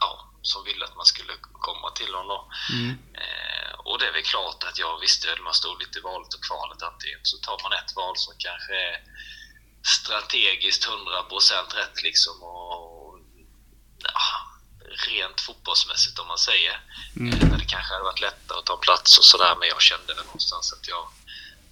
[0.00, 0.10] Ja,
[0.42, 2.50] som ville att man skulle komma till dem då.
[2.72, 2.90] Mm.
[3.22, 6.34] Eh, och det är väl klart att jag visste att man stod lite i valet
[6.34, 6.82] och kvalet.
[6.82, 8.96] Antingen så tar man ett val som kanske är
[9.84, 13.18] strategiskt 100% rätt liksom och
[13.98, 14.20] ja,
[15.08, 16.80] rent fotbollsmässigt om man säger.
[17.16, 17.32] Mm.
[17.34, 20.24] Eh, det kanske hade varit lättare att ta plats och sådär men jag kände väl
[20.24, 21.08] någonstans att jag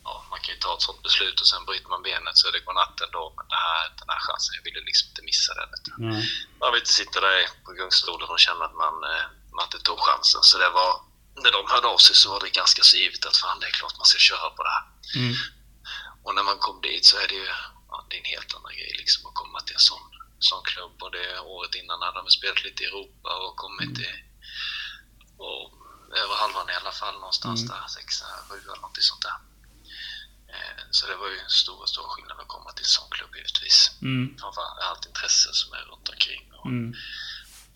[0.05, 2.53] Ja, man kan ju ta ett sånt beslut och sen bryter man benet så är
[2.53, 3.35] det godnatt ändå.
[3.37, 5.68] Men det här, den här chansen, jag ville liksom inte missa den.
[5.98, 6.22] Nej.
[6.61, 9.25] Man vill inte sitta där på gungstolen och känna att man, eh,
[9.57, 10.42] man inte tog chansen.
[10.42, 10.92] Så det var,
[11.44, 13.70] när de hörde av sig så var det ganska så givet att fan, det är
[13.70, 14.85] klart man ska köra på det här.
[15.16, 15.35] Mm.
[16.25, 17.48] Och när man kom dit så är det ju
[18.09, 20.07] det är en helt annan grej liksom att komma till en sån,
[20.38, 20.97] sån klubb.
[21.05, 24.17] Och det året innan hade de spelat lite i Europa och kommit till
[25.49, 25.62] och
[26.23, 27.71] över halvan i alla fall någonstans Mm.
[27.73, 29.38] där, sexa, sju eller något sånt där.
[30.55, 33.33] Eh, Så det var ju en stor, stor skillnad att komma till en sån klubb
[33.37, 33.79] givetvis.
[34.03, 34.37] Mm.
[34.41, 36.43] Framför allt intresse som är runt omkring.
[36.59, 36.95] Och Mm.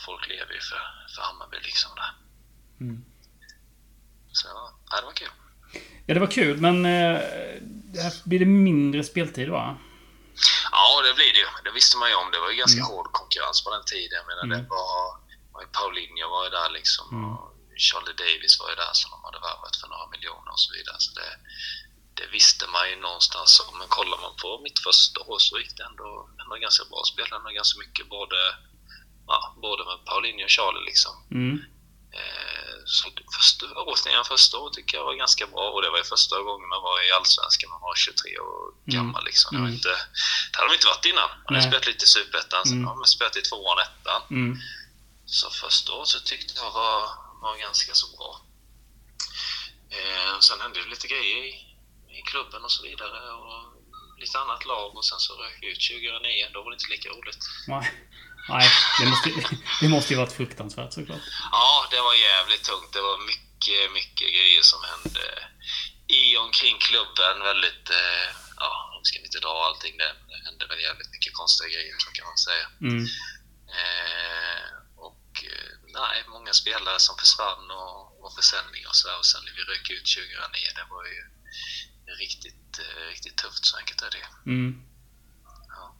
[0.07, 0.83] Folk lever ju för,
[1.15, 2.13] för Hammarby liksom där.
[2.81, 3.05] Mm.
[4.33, 4.49] Så
[4.91, 5.29] ja, det var kul.
[6.07, 7.21] Ja, det var kul, men eh,
[8.25, 9.79] blir det mindre speltid va?
[10.79, 11.49] Ja, det blir det ju.
[11.67, 12.29] Det visste man ju om.
[12.35, 12.91] Det var ju ganska Mm.
[12.93, 14.17] hård konkurrens på den tiden.
[14.21, 14.55] Jag menar, Mm.
[14.59, 14.87] det var,
[15.77, 17.05] Paulinho var ju där liksom.
[17.17, 17.31] Mm.
[17.33, 17.47] Och
[17.87, 20.97] Charlie Davis var ju där som de hade värvat för några miljoner och så vidare.
[21.05, 21.31] Så det,
[22.19, 23.73] det visste man ju någonstans om.
[23.79, 26.09] Men kollar man på mitt första år så gick det ändå,
[26.43, 27.01] ändå ganska bra.
[27.13, 28.39] Spelade ändå ganska mycket både,
[29.33, 31.15] ja, både med Paulinho och Charlie liksom.
[31.39, 31.55] Mm.
[32.17, 33.05] Eh, Så
[33.39, 36.37] första året, innan första året tycker jag var ganska bra och det var ju första
[36.47, 37.71] gången man var i Allsvenskan.
[37.71, 38.61] Man var 23 år
[38.97, 39.49] gammal liksom.
[39.53, 39.75] Det, var Mm.
[39.77, 39.89] inte,
[40.53, 41.29] det hade de inte varit innan.
[41.31, 41.69] Man hade Nej.
[41.69, 42.87] spelat lite i Superettan, sen Mm.
[42.89, 44.23] har man spelat i tvåan, ettan.
[44.31, 44.53] Mm.
[45.27, 47.01] Så första året så tyckte jag var,
[47.43, 48.31] var ganska så bra.
[49.99, 51.51] Eh, sen hände det lite grejer i,
[52.19, 53.19] i klubben och så vidare.
[53.33, 53.63] Och
[54.19, 56.49] lite annat lag och sen så rök jag ut 2009.
[56.53, 57.43] Då var det inte lika roligt.
[57.69, 57.87] Nej,
[58.49, 58.69] Nej
[59.01, 59.29] det, måste,
[59.81, 61.27] det måste ju varit fruktansvärt såklart.
[61.53, 62.93] Ja, det var jävligt tungt.
[62.93, 65.25] Det var mycket, mycket grejer som hände
[66.21, 67.35] i och omkring klubben.
[67.51, 70.15] Väldigt, eh, ja, nu ska vi inte dra allting där.
[70.29, 72.67] Det hände väl jävligt mycket konstiga grejer, så kan man säga.
[72.89, 73.03] Mm.
[73.81, 74.67] Eh,
[75.09, 79.19] och eh, nej, många spelare som försvann och, och försäljning och sådär.
[79.19, 81.21] Och sen när vi rök ut 2009, det var ju
[82.23, 83.65] riktigt, eh, riktigt tufft.
[83.71, 84.51] Så enkelt är det.
[84.51, 84.83] Mm.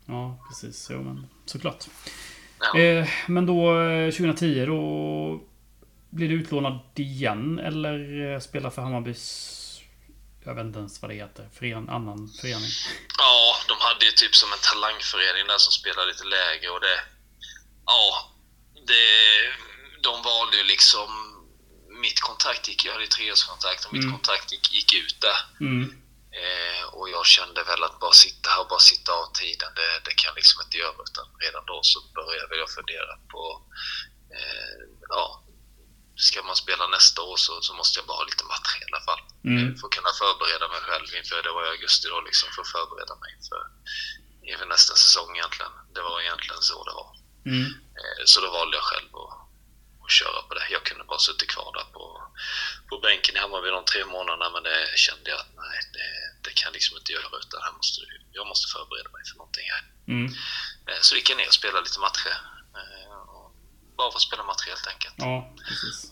[0.07, 0.87] Ja, precis.
[0.91, 1.85] Jo, men såklart.
[2.61, 2.79] Ja.
[2.81, 4.81] Eh, men då eh, 2010 då
[6.11, 7.95] blir du utlånad igen eller
[8.33, 9.53] eh, spelar för Hammarbys...
[10.45, 11.49] Jag vet inte ens vad det heter.
[11.59, 12.71] Fören, annan förening.
[13.19, 13.39] Ja,
[13.69, 16.99] de hade ju typ som en talangförening där som spelade lite lägre och det...
[17.87, 18.03] Ja,
[18.91, 19.07] det,
[20.03, 21.09] de valde ju liksom...
[22.01, 24.15] Mitt kontrakt gick, jag hade ju treårskontrakt och mitt Mm.
[24.17, 25.67] kontrakt gick, gick ut där.
[25.67, 25.85] Mm.
[26.43, 29.91] Eh, och jag kände väl att bara sitta här och bara sitta av tiden, det,
[30.05, 31.03] det kan jag liksom inte göra.
[31.09, 33.43] Utan redan då så började jag fundera på,
[34.37, 35.43] eh, ja,
[36.17, 39.05] ska man spela nästa år så, så måste jag bara ha lite matcher i alla
[39.09, 39.21] fall.
[39.45, 39.59] Mm.
[39.63, 42.63] Eh, För att kunna förbereda mig själv inför, det var i augusti då liksom, för
[42.63, 43.63] att förbereda mig inför,
[44.51, 45.73] inför nästa säsong egentligen.
[45.95, 47.11] Det var egentligen så det var.
[47.53, 47.67] Mm.
[47.99, 49.35] Eh, Så då valde jag själv att,
[50.05, 50.67] att köra på det.
[50.71, 52.05] Jag kunde bara suttit kvar där på,
[52.89, 56.07] på bänken i Hammarby de tre månaderna men det kände jag att nej, det,
[56.45, 57.99] det kan jag liksom inte göra utan här måste,
[58.39, 59.83] jag måste förbereda mig för någonting här.
[60.15, 60.27] Mm.
[60.89, 62.35] Eh, Så gick jag ner och spelade lite matcher.
[62.81, 63.49] Eh, och
[63.99, 65.15] Bara för att spela matcher helt enkelt.
[65.29, 65.37] Ja.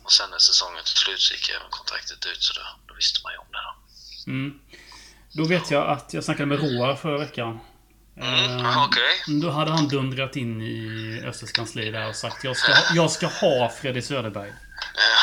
[0.05, 3.19] Och sen när säsongen tog slut så gick även kontraktet ut så då, då visste
[3.25, 3.63] man ju om det.
[3.69, 3.73] Då.
[4.33, 4.49] Mm.
[5.39, 7.61] Då vet jag att jag snackade med Roar förra veckan.
[8.17, 9.41] Mm, Eh, Okej.
[9.43, 13.11] Då hade han dundrat in i Östers kansli där och sagt jag ska, ha- jag
[13.11, 14.49] ska ha Fredrik Söderberg.
[14.95, 15.17] Ja.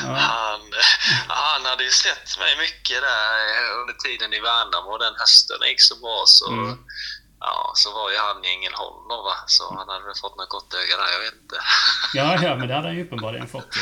[0.00, 0.60] Han,
[1.28, 3.38] han hade ju sett mig mycket där
[3.80, 6.78] under tiden i Värnamo och den hösten gick så bra så, Mm.
[7.40, 9.34] ja, så var ju han i Ängelholm då va.
[9.46, 11.56] Så han hade väl fått något gott öga där, jag vet inte.
[12.14, 13.76] Ja, ja, men det hade han ju uppenbarligen fått.
[13.76, 13.80] ju.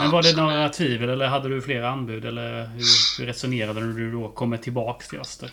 [0.00, 2.24] Men var det några tvivel eller hade du flera anbud?
[2.24, 5.50] Eller hur, hur resonerade du när du då kommer tillbaks till Öster?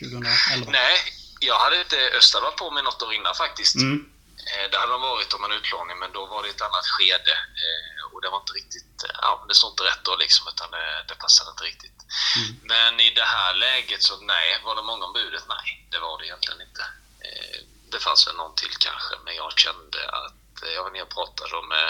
[0.00, 0.70] 2011?
[0.70, 0.96] Nej,
[1.40, 3.74] jag hade inte Östra var på mig något år innan faktiskt.
[3.76, 4.04] Mm.
[4.50, 7.32] Eh, Det hade de varit om en utlåning, men då var det ett annat skede.
[7.64, 11.04] Eh, Och det var inte riktigt, ja, det stod inte rätt då liksom, utan det,
[11.08, 11.98] det passade inte riktigt.
[12.36, 12.60] Mm.
[12.72, 15.44] Men i det här läget så nej, var det många om budet?
[15.48, 16.82] Nej, det var det egentligen inte.
[17.26, 17.60] Eh,
[17.92, 21.14] Det fanns väl någon till kanske, men jag kände att eh, jag var nere och
[21.18, 21.86] pratade med,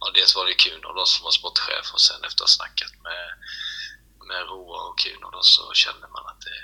[0.00, 2.92] ja, dels var det Kuno då som var sportchef och sen efter att ha snackat
[3.06, 3.24] med,
[4.28, 6.58] med Roa och Kuno då så kände man att det,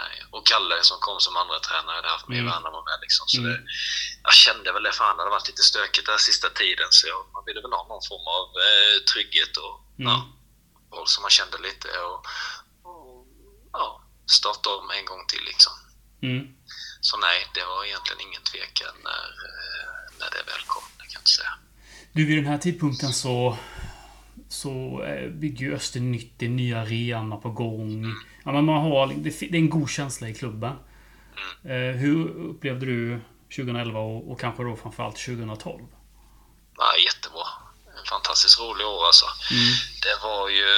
[0.00, 0.14] nej.
[0.34, 2.50] Och Kalle som kom som andra tränare, det haft med Mm.
[2.52, 3.24] Värnamo med liksom.
[3.32, 3.50] Så Mm.
[3.50, 3.58] det,
[4.28, 7.20] jag kände väl det, fan det hade varit lite stökigt den sista tiden så jag,
[7.34, 10.08] man ville väl ha någon form av eh, trygghet och Mm.
[10.12, 10.16] ja,
[10.96, 12.18] roll som man kände lite och,
[12.90, 13.26] och
[13.72, 13.86] ja,
[14.38, 15.72] starta om en gång till liksom.
[16.28, 16.42] Mm.
[17.08, 19.88] Så nej, det var egentligen ingen tvekan när, eh,
[20.20, 21.52] när det väl kom, det kan jag inte säga.
[22.12, 23.58] Du, vid den här tidpunkten så...
[24.48, 26.32] Så eh, bygger ju Öster nytt.
[26.38, 28.04] Det nya arenor på gång.
[28.46, 30.72] Ja, men man har, det fi- det är en god känsla i klubben.
[31.64, 33.20] Eh, hur upplevde du
[33.56, 35.82] 2011 och, och kanske då framförallt 2012?
[36.76, 37.46] Ja, jättebra.
[37.98, 39.26] En fantastiskt rolig år alltså.
[39.50, 39.72] Mm.
[40.04, 40.68] Det var ju...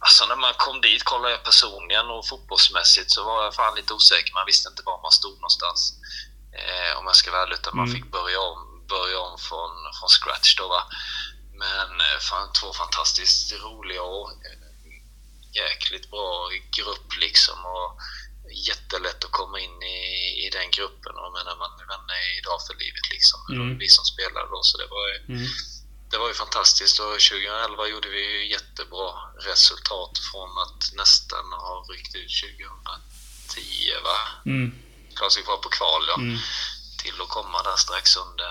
[0.00, 3.94] Alltså när man kom dit, kollade jag personligen och fotbollsmässigt så var jag fan lite
[3.94, 4.34] osäker.
[4.34, 5.80] Man visste inte var man stod någonstans.
[6.60, 7.94] Eh, om jag ska vara ärlig, utan man Mm.
[7.96, 10.82] fick börja om, börja om från, från scratch då va.
[11.62, 14.26] Men eh, fan, två fantastiskt roliga år.
[15.52, 18.00] Jäkligt bra grupp liksom och
[18.68, 19.98] jättelätt att komma in i,
[20.46, 21.12] i den gruppen.
[21.16, 23.40] Och jag menar, man är vänner idag för livet liksom.
[23.52, 23.78] Mm.
[23.78, 25.46] Vi som spelade då, så det var ju Mm.
[26.10, 29.10] det var ju fantastiskt och 2011 gjorde vi ju jättebra
[29.50, 34.18] resultat från att nästan ha ryckt ut 2010 va?
[34.46, 34.78] Mm.
[35.14, 36.14] Klarade sig kvar på kval ja.
[36.14, 36.38] Mm.
[37.02, 38.50] Till att komma där strax under,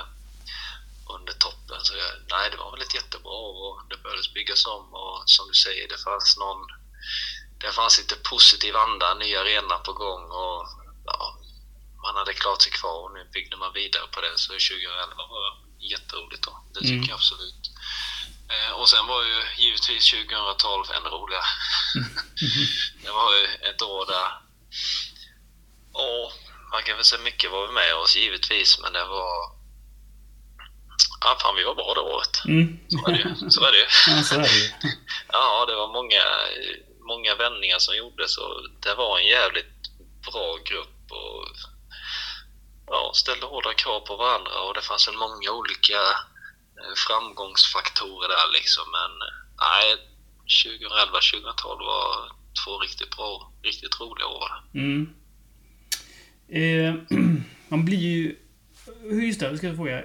[1.16, 1.80] under toppen.
[1.84, 5.24] Så det, nej, det var väl ett jättebra år och det började byggas om och
[5.26, 6.62] som du säger, det fanns någon
[7.58, 10.68] det fanns lite positiv anda, ny arena på gång och
[11.06, 11.38] ja,
[12.04, 14.34] man hade klarat sig kvar och nu byggde man vidare på det.
[14.38, 16.64] Så 2011 var jätteroligt då.
[16.74, 17.10] Det tycker Mm.
[17.10, 17.72] jag absolut.
[18.50, 21.44] Eh, och sen var ju givetvis 2012 ännu roligare.
[23.04, 24.28] det var ju ett år där...
[25.94, 26.32] Ja,
[26.72, 29.60] man kan väl säga mycket var vi med oss givetvis, men det var...
[31.22, 32.42] Ja, fan vi var bra det året.
[32.46, 32.80] Mm.
[32.90, 33.50] Så var det ju.
[33.50, 33.88] Så var det ju.
[34.08, 34.70] Ja, så är det ju.
[35.32, 36.22] Ja, det var många,
[37.12, 39.76] många vändningar som gjordes och det var en jävligt
[40.28, 41.46] bra grupp och
[42.94, 46.00] ja, ställde hårda krav på varandra och det fanns väl många olika
[46.80, 48.86] eh, framgångsfaktorer där liksom.
[48.98, 49.12] Men
[49.66, 49.88] nej,
[50.64, 52.10] 2011-2012 var
[52.60, 54.50] två riktigt bra, riktigt roliga år.
[54.74, 55.02] Mm.
[56.60, 56.94] Eh,
[57.68, 58.36] man blir ju...
[59.02, 60.04] Hur just det, jag ska fråga.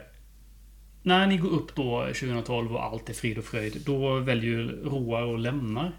[1.03, 5.23] När ni går upp då 2012 och allt är frid och fröjd, då väljer Roar
[5.23, 5.93] och lämnar.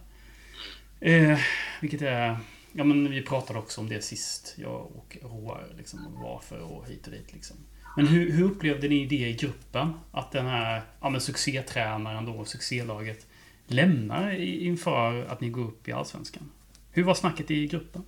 [0.99, 1.39] Eh,
[1.81, 2.37] vilket är...
[2.77, 5.67] Ja men vi pratade också om det sist, jag och Roar.
[5.77, 7.57] Liksom, varför och hit och dit liksom.
[7.97, 9.93] Men hur, hur upplevde ni det i gruppen?
[10.11, 13.27] Att den här ja, men succétränaren då, succélaget,
[13.67, 16.51] lämnar inför att ni går upp i Allsvenskan?
[16.91, 18.03] Hur var snacket i gruppen?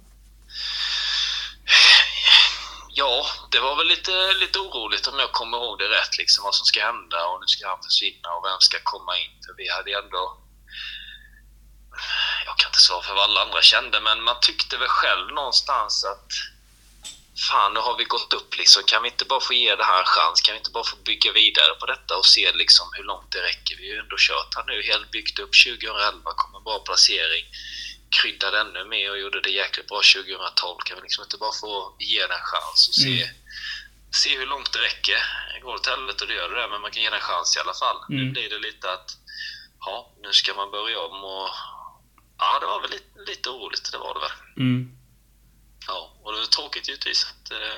[2.89, 6.55] Ja, det var väl lite, lite oroligt om jag kommer ihåg det rätt, liksom vad
[6.55, 9.33] som ska hända och nu ska han försvinna och vem ska komma in?
[9.45, 10.23] För vi hade ändå...
[12.45, 16.05] Jag kan inte svara för vad alla andra kände, men man tyckte väl själv någonstans
[16.05, 16.31] att
[17.49, 18.83] fan, nu har vi gått upp liksom.
[18.83, 20.41] Kan vi inte bara få ge det här en chans?
[20.41, 23.41] Kan vi inte bara få bygga vidare på detta och se liksom hur långt det
[23.41, 23.75] räcker?
[23.77, 27.45] Vi har ju ändå kört här nu, helt byggt upp 2011, kom en bra placering
[28.09, 30.77] kryddade ännu mer och gjorde det jäkligt bra 2012.
[30.85, 33.35] Kan vi liksom inte bara få ge den en chans och se, mm.
[34.11, 35.19] se hur långt det räcker?
[35.53, 37.59] Det går åt helvete det gör det, men man kan ge den en chans i
[37.59, 37.97] alla fall.
[38.09, 38.25] Mm.
[38.25, 39.09] Nu blir det lite att,
[39.79, 41.49] ja, nu ska man börja om och
[42.37, 44.65] ja, det var väl lite, lite oroligt, det var det väl.
[44.65, 44.97] Mm.
[45.87, 47.77] Ja, och det var tråkigt givetvis att, eh,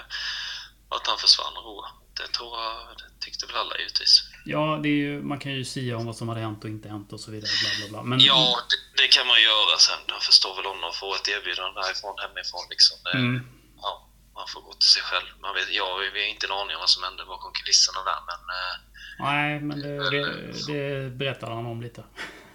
[0.89, 1.89] att han försvann, Roa.
[2.17, 4.13] Det tror jag, det tyckte väl alla givetvis.
[4.45, 7.13] Ja, det ju, man kan ju säga om vad som hade hänt och inte hänt
[7.13, 7.51] och så vidare.
[7.61, 8.01] Bla, bla, bla.
[8.09, 10.01] Men, ja, det, det, kan man göra sen.
[10.07, 12.97] Jag förstår väl om de får ett erbjudande därifrån, hemifrån liksom.
[13.03, 13.47] Det, mm.
[13.81, 13.91] ja,
[14.37, 15.29] man får gå till sig själv.
[15.41, 18.21] Man vet, ja, vi har inte en aning om vad som hände bakom kulisserna där,
[18.29, 18.41] men...
[18.57, 18.75] Eh,
[19.19, 20.23] Nej, men det, det,
[20.71, 22.03] det berättade han om lite.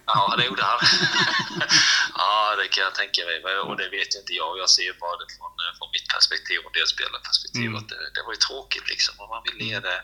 [0.07, 0.79] Ja, det gjorde han.
[2.15, 3.59] ja, det kan jag tänka mig.
[3.59, 4.59] Och det vet ju inte jag.
[4.59, 7.67] Jag ser bara det från, eh, från mitt perspektiv och deras spelarperspektiv.
[7.67, 7.87] Mm.
[7.87, 9.15] det, det var ju tråkigt liksom.
[9.21, 10.03] Och man ville ge det...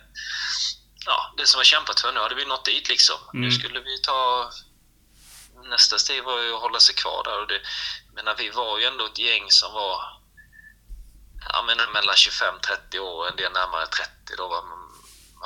[1.07, 2.13] Ja, det som vi kämpat för.
[2.13, 3.19] Nu hade vi nått dit liksom.
[3.35, 3.41] Mm.
[3.45, 4.51] Nu skulle vi ta...
[5.71, 7.41] Nästa steg var ju att hålla sig kvar där.
[7.41, 7.61] Och det,
[8.15, 10.21] menar, vi var ju ändå ett gäng som var
[11.53, 14.11] ja, men mellan 25-30 år, en del närmare 30.
[14.37, 14.63] Då var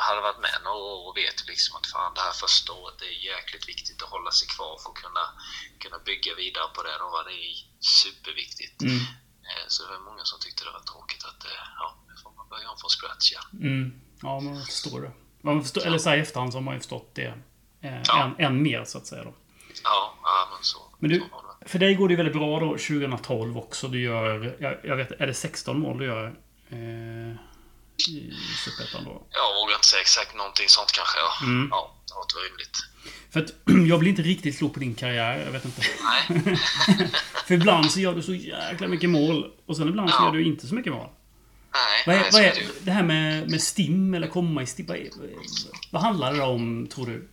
[0.02, 3.14] hade varit med några år och vet liksom att fan det här första året är
[3.32, 5.24] jäkligt viktigt att hålla sig kvar för att kunna,
[5.82, 6.96] kunna bygga vidare på det.
[6.98, 7.38] Då var det
[7.80, 8.82] superviktigt.
[8.82, 9.00] Mm.
[9.48, 12.30] Eh, så det var många som tyckte det var tråkigt att eh, ja, nu får
[12.38, 13.48] man börja om från scratch igen.
[13.68, 14.00] Mm.
[14.22, 15.12] Ja, man förstår det.
[15.46, 15.86] Man förstår, ja.
[15.86, 17.34] Eller så här i efterhand så har man ju förstått det
[17.80, 18.14] eh, ja.
[18.24, 19.24] än, än mer så att säga.
[19.24, 19.34] Då.
[19.84, 20.78] Ja, ja men så.
[20.98, 21.24] Men du,
[21.66, 23.88] för dig går det väldigt bra då 2012 också.
[23.88, 26.26] Du gör, jag, jag vet, är det 16 mål du gör?
[26.68, 27.36] Eh,
[28.08, 28.32] i
[28.64, 29.26] Superettan då?
[29.30, 31.18] Jag vågar inte säga exakt någonting sånt kanske.
[31.18, 31.68] Ja, mm.
[31.70, 32.76] ja det låter rimligt.
[33.32, 33.50] För att
[33.88, 35.38] jag blir inte riktigt klok på din karriär.
[35.44, 35.82] Jag vet inte.
[36.02, 36.58] Nej.
[37.46, 39.52] För ibland så gör du så jäkla mycket mål.
[39.66, 40.16] Och sen ibland ja.
[40.16, 41.08] så gör du inte så mycket mål.
[41.74, 44.86] Nej, vad är, nej, vad är det, här med, med STIM eller komma i STIM?
[44.86, 44.98] Vad,
[45.90, 47.28] vad handlar det om, tror du?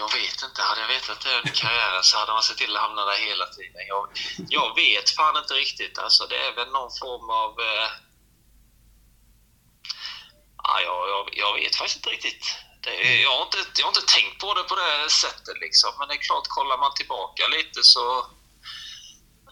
[0.00, 0.60] jag vet inte.
[0.68, 3.46] Hade jag vetat det under karriären så hade man sett till att hamna där hela
[3.46, 3.82] tiden.
[3.88, 4.04] Jag,
[4.48, 5.98] jag vet fan inte riktigt.
[5.98, 7.50] Alltså, det är väl någon form av...
[7.60, 7.88] Eh...
[10.66, 12.44] Ja, jag, jag, jag, vet faktiskt inte riktigt.
[12.82, 15.56] Det, jag, har inte, jag har inte tänkt på det på det sättet.
[15.60, 15.90] Liksom.
[15.98, 18.26] Men det är klart, kollar man tillbaka lite så...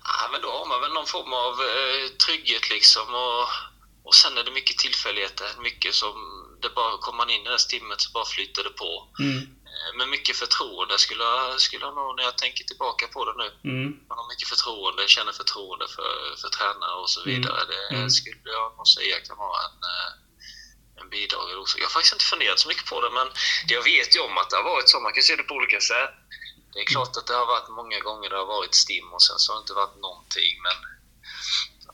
[0.04, 3.14] Ja, men då har man väl någon form av eh, trygghet liksom.
[3.14, 3.44] Och,
[4.04, 5.48] och sen är det mycket tillfälligheter.
[5.58, 6.14] Mycket som...
[6.62, 9.08] Det bara, kommer man in i det här stimmet så bara flyter det på.
[9.20, 9.61] Mm
[9.98, 13.48] med mycket förtroende skulle jag, skulle jag nog, när jag tänker tillbaka på det nu.
[13.70, 13.88] Mm.
[14.08, 17.28] Man har mycket förtroende, känner förtroende för, för tränare och så mm.
[17.30, 17.62] vidare.
[17.62, 17.74] Mm.
[17.90, 18.10] Det mm.
[18.10, 20.10] skulle jag nog säga kan vara en, eh,
[21.00, 21.80] en bidragande orsak.
[21.80, 23.28] Jag har faktiskt inte funderat så mycket på det, men
[23.74, 25.00] jag vet ju om att det har varit så.
[25.00, 26.10] Man kan se det på olika sätt.
[26.72, 29.38] Det är klart att det har varit många gånger det har varit stim och sen
[29.38, 30.76] så har det inte varit någonting, men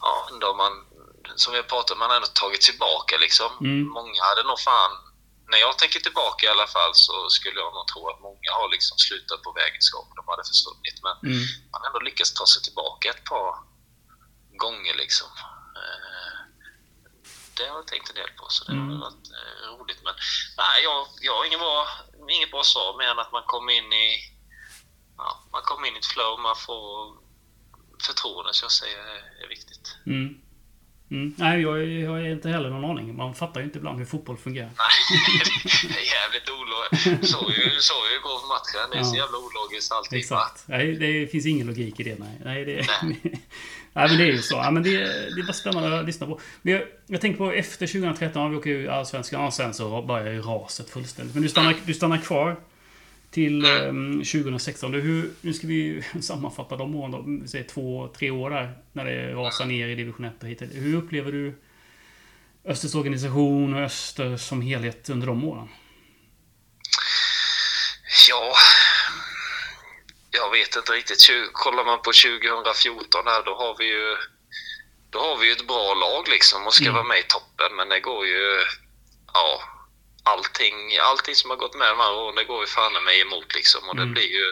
[0.01, 0.73] ja, ändå man,
[1.37, 3.51] som vi har pratat om, man har ändå tagit tillbaka liksom.
[3.61, 3.88] Mm.
[3.88, 4.93] Många hade nog fan
[5.50, 8.68] när jag tänker tillbaka i alla fall så skulle jag nog tro att många har
[8.68, 10.06] liksom slutat på vägenskap.
[10.16, 10.98] De hade försvunnit.
[11.06, 11.44] Men mm.
[11.72, 13.50] man har ändå lyckats ta sig tillbaka ett par
[14.62, 15.30] gånger liksom.
[15.80, 16.38] Eh,
[17.56, 19.00] det har jag tänkt en del på, så det har mm.
[19.00, 20.00] varit eh, roligt.
[20.04, 20.14] Men
[20.56, 21.88] nej, jag, jag har inget bra,
[22.30, 24.08] inget bra svar mer än att man kommer in i
[25.16, 27.16] ja, man kommer in i ett flow, man får
[28.06, 29.04] förtroende, så jag säger
[29.44, 29.96] är viktigt.
[30.06, 30.47] Mm.
[31.11, 31.35] Mm.
[31.37, 33.16] Nej, jag, jag har inte heller någon aning.
[33.16, 34.66] Man fattar ju inte ibland hur fotboll fungerar.
[34.66, 35.21] Nej,
[35.83, 37.33] det är jävligt ologiskt.
[37.33, 38.90] Så ju, så ju igår på matchen.
[38.90, 39.05] Det är ja.
[39.05, 40.18] så jävla ologiskt allting.
[40.18, 40.64] Exakt.
[40.66, 42.18] Nej, det finns ingen logik i det.
[42.18, 43.21] Nej, nej, det, nej.
[43.92, 44.55] nej men det är ju så.
[44.55, 44.90] Ja, men det,
[45.35, 46.40] det är bara spännande att lyssna på.
[46.62, 50.33] Men jag, jag tänker på efter 2013, vi åker ju Allsvenskan och sen så börjar
[50.33, 51.35] ju raset fullständigt.
[51.35, 52.57] Men du stannar, du stannar kvar
[53.31, 54.95] till um, 2016.
[54.95, 57.49] Hur, nu ska vi sammanfatta de åren då.
[57.49, 58.79] Säg två, tre år där.
[58.93, 60.62] När det rasar ner i division 1 och hit.
[60.73, 61.55] Hur upplever du
[62.64, 65.69] Östers organisation och Öster som helhet under de åren?
[68.31, 68.55] Ja,
[70.31, 71.31] jag vet inte riktigt.
[71.53, 74.17] Kollar man på 2014 här, då har vi ju
[75.11, 76.95] då har vi ett bra lag liksom och ska mm.
[76.95, 77.77] vara med i toppen.
[77.77, 78.64] Men det går ju...
[79.33, 79.61] Ja,
[80.22, 83.54] allting, allting som har gått med de här åren, det går ju fan mig emot
[83.54, 83.88] liksom.
[83.88, 84.14] Och det mm.
[84.14, 84.46] blir ju...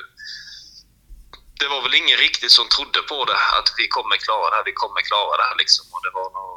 [1.61, 4.65] Det var väl ingen riktigt som trodde på det, att vi kommer klara det här,
[4.65, 5.87] vi kommer klara det här liksom.
[5.93, 6.57] Och det var nog...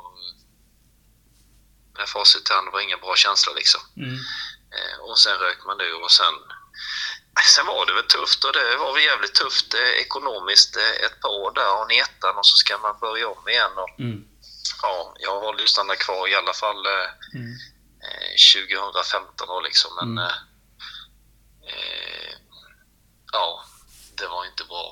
[1.97, 3.81] Med facit i hand var ingen bra känsla liksom.
[3.97, 4.19] Mm.
[4.75, 6.33] Eh, och sen rök man ur och sen...
[7.55, 11.21] sen var det väl tufft och det var väl jävligt tufft eh, ekonomiskt eh, ett
[11.21, 13.71] par år där och netan och så ska man börja om igen.
[13.75, 14.23] Och, Mm.
[14.81, 17.57] ja, jag valde ju att stanna kvar i alla fall eh, Mm.
[18.39, 19.91] Eh, 2015 då liksom.
[19.95, 20.23] Men Mm.
[20.25, 20.35] eh,
[21.69, 22.33] eh,
[23.31, 23.65] ja,
[24.17, 24.87] det var inte bra.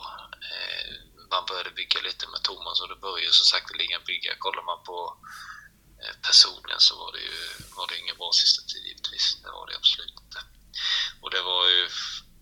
[0.49, 0.93] Eh,
[1.31, 4.36] man började bygga lite med Thomas och det började så sakteliga bygga.
[4.38, 5.17] Kollar man på
[6.03, 7.38] eh, personen så var det ju
[7.77, 9.38] var det ingen bra sista tid givetvis.
[9.43, 10.39] Det var det absolut inte.
[11.21, 11.89] Och det var ju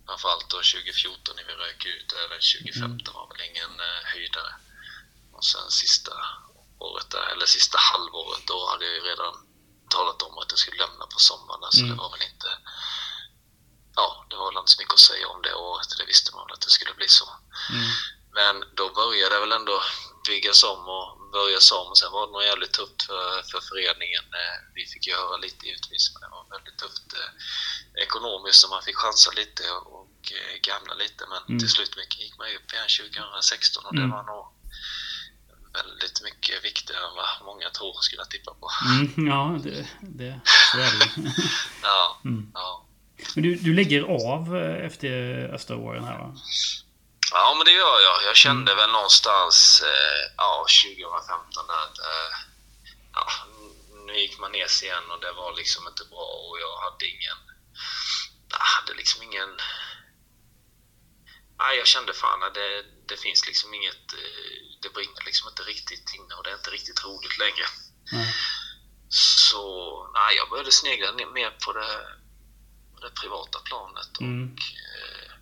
[0.06, 2.12] framförallt då 2014 när vi rök ut.
[2.24, 4.54] Även 2015 var väl ingen eh, höjdare.
[5.32, 6.12] Och sen sista
[6.78, 9.45] året där, eller sista halvåret, då hade jag ju redan
[9.88, 11.72] talat om att jag skulle lämna på sommaren.
[11.72, 11.90] Så Mm.
[11.90, 12.48] det var väl inte...
[13.96, 15.88] Ja, det var väl inte så mycket att säga om det året.
[15.98, 17.28] Det visste man väl att det skulle bli så.
[17.70, 17.86] Mm.
[18.38, 19.82] Men då började det väl ändå
[20.26, 21.96] byggas om och börjas om.
[21.96, 24.24] Sen var det nog jävligt tufft för, för föreningen.
[24.40, 28.68] Eh, Vi fick ju höra lite givetvis, men det var väldigt tufft eh, ekonomiskt så
[28.68, 31.26] man fick chansa lite och eh, gamla lite.
[31.28, 31.58] Men Mm.
[31.58, 34.10] till slut gick man upp igen 2016 och Mm.
[34.10, 34.44] det var nog
[35.80, 38.70] väldigt mycket viktigare än vad många tror skulle jag tippa på.
[38.94, 39.26] Mm.
[39.32, 40.40] Ja, det, det,
[40.72, 41.32] så är det.
[41.82, 42.50] Ja, Mm.
[42.54, 42.82] ja.
[43.34, 45.08] Men du, du lägger av eh, efter
[45.54, 46.34] Österåren här va?
[47.32, 48.18] Ja, men det gör jag.
[48.28, 52.30] Jag kände väl någonstans eh, ja, 2015 där att eh,
[53.14, 53.26] ja,
[54.06, 57.06] nu gick man ner sig igen och det var liksom inte bra och jag hade
[57.14, 57.38] ingen...
[58.50, 59.50] Jag hade liksom ingen...
[61.58, 64.12] Nej, jag kände fan att det, det finns liksom inget...
[64.12, 67.66] eh, Det brinner liksom inte riktigt inne och det är inte riktigt roligt längre.
[68.12, 68.34] Nej.
[69.08, 69.62] Så
[70.14, 72.18] nej, jag började snegla mer på det,
[73.00, 74.16] det privata planet.
[74.16, 74.56] Och, Mm.
[74.92, 75.32] eh,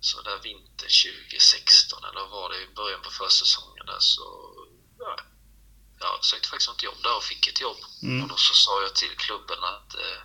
[0.00, 0.88] så där vinter
[1.30, 4.24] 2016, eller var det i början på försäsongen där så...
[4.98, 5.16] Ja,
[6.00, 7.76] jag sökte faktiskt ett jobb där och fick ett jobb.
[8.02, 8.22] Mm.
[8.22, 10.20] Och då så sa jag till klubben att, eh,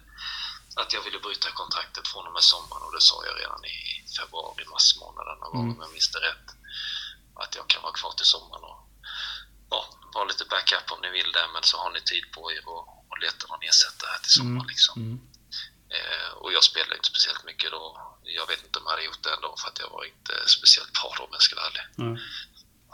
[0.82, 3.78] att jag ville bryta kontraktet från och med sommaren och det sa jag redan i
[4.18, 5.76] februari, mars månad någon gång Mm.
[5.76, 6.48] om jag minns det rätt.
[7.44, 8.80] Att jag kan vara kvar till sommaren och
[9.74, 9.80] ja,
[10.16, 12.84] vara lite backup om ni vill det men så har ni tid på er och,
[13.10, 14.66] och leta någon ersättare här till sommaren.
[14.66, 14.72] Mm.
[14.74, 14.94] Liksom.
[15.02, 15.18] Mm.
[15.96, 17.84] Eh, och jag spelade inte speciellt mycket då.
[18.40, 20.94] Jag vet inte om jag hade gjort det ändå för att jag var inte speciellt
[20.98, 21.86] bra då om jag ska vara ärlig.
[22.04, 22.10] Ja.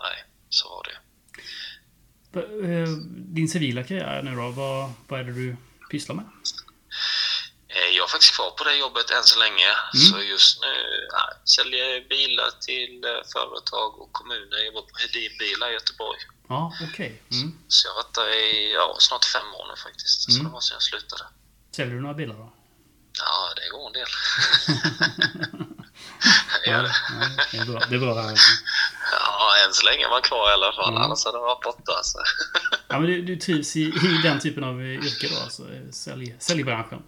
[0.05, 0.17] Nej,
[0.57, 0.97] så var det.
[2.39, 2.89] Eh,
[3.37, 5.57] Din civila karriär nu då, vad, vad är det du
[5.91, 6.25] pysslar med?
[7.75, 9.69] Eh, Jag är faktiskt kvar på det jobbet än så länge.
[9.93, 10.05] Mm.
[10.07, 10.73] Så just nu
[11.11, 11.23] ja,
[11.55, 14.57] säljer jag bilar till eh, företag och kommuner.
[14.57, 16.19] Jag jobbar på Hedin Bilar i Göteborg.
[16.49, 17.21] Ja, okej.
[17.31, 17.57] Mm.
[17.67, 20.21] Så jag har varit där i ja, snart fem år nu faktiskt.
[20.21, 20.43] Så Mm.
[20.45, 21.23] det var sedan jag slutade.
[21.75, 22.53] Säljer du några bilar då?
[23.19, 24.07] Ja, det går en del.
[26.65, 26.69] Det.
[26.71, 26.81] ja,
[27.51, 27.79] det är bra.
[27.89, 28.15] Det är bra.
[29.11, 30.89] Ja, än så länge är man kvar i alla fall.
[30.89, 31.01] Mm.
[31.01, 31.91] Annars hade jag varit borta.
[31.97, 32.17] Alltså.
[32.87, 37.03] Ja, men du, du trivs i, i den typen av yrke då, alltså sälj, säljbranschen?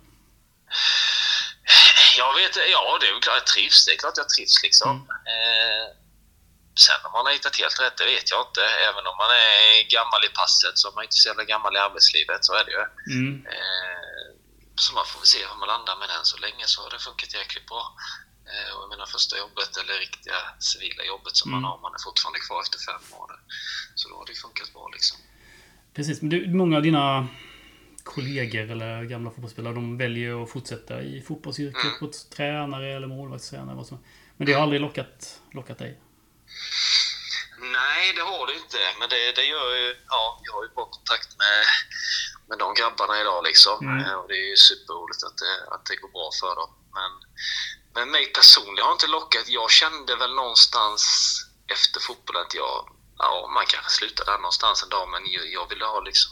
[2.17, 3.85] Jag vet ja det är klart jag trivs.
[3.85, 4.89] Det är klart jag trivs liksom.
[4.91, 5.07] Mm.
[5.33, 5.85] Eh,
[6.85, 8.63] sen om man har hittat helt rätt, det vet jag inte.
[8.89, 11.79] Även om man är gammal i passet så är man inte så jävla gammal i
[11.87, 12.83] arbetslivet, så är det ju.
[13.15, 13.33] Mm.
[13.55, 14.27] Eh,
[14.83, 16.23] så man får väl se hur man landar med den.
[16.31, 17.83] Så länge så har det funkat jäkligt bra.
[18.51, 20.39] Eh, och jag menar första jobbet, eller riktiga
[20.71, 21.61] civila jobbet som Mm.
[21.61, 23.31] man har, man är fortfarande kvar efter fem år.
[23.95, 25.17] Så då har det funkat bra liksom.
[25.95, 27.27] Precis, men du, många av dina
[28.03, 31.99] kollegor eller gamla fotbollsspelare, de väljer att fortsätta i fotbollsyrket Mm.
[31.99, 33.75] på ett tränare eller målvaktstränare.
[33.75, 34.03] Vad som.
[34.37, 35.99] Men det har aldrig lockat, lockat dig?
[37.59, 38.77] Nej, det har det inte.
[38.99, 39.95] Men det, det gör ju...
[40.07, 41.57] Ja, jag har ju bra kontakt med,
[42.49, 43.77] med de grabbarna idag liksom.
[43.87, 44.05] Mm.
[44.05, 46.69] Eh, Och det är ju superroligt att det, att det går bra för dem.
[46.97, 47.11] Men,
[47.95, 49.47] men mig personligen har inte lockat.
[49.47, 51.01] Jag kände väl någonstans
[51.75, 52.89] efter fotbollen att jag...
[53.17, 56.31] Ja, man kanske slutar där någonstans en dag, men jag, jag ville ha liksom...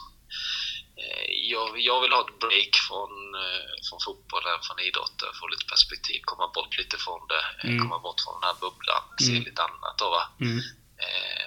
[1.01, 3.11] eh, Jag, jag vill ha ett break från,
[3.43, 7.79] eh, från fotbollen, från idrotten, få lite perspektiv, komma bort lite från det, eh, Mm.
[7.83, 9.43] komma bort från den här bubblan, se Mm.
[9.43, 10.23] lite annat då va.
[10.41, 10.59] Mm.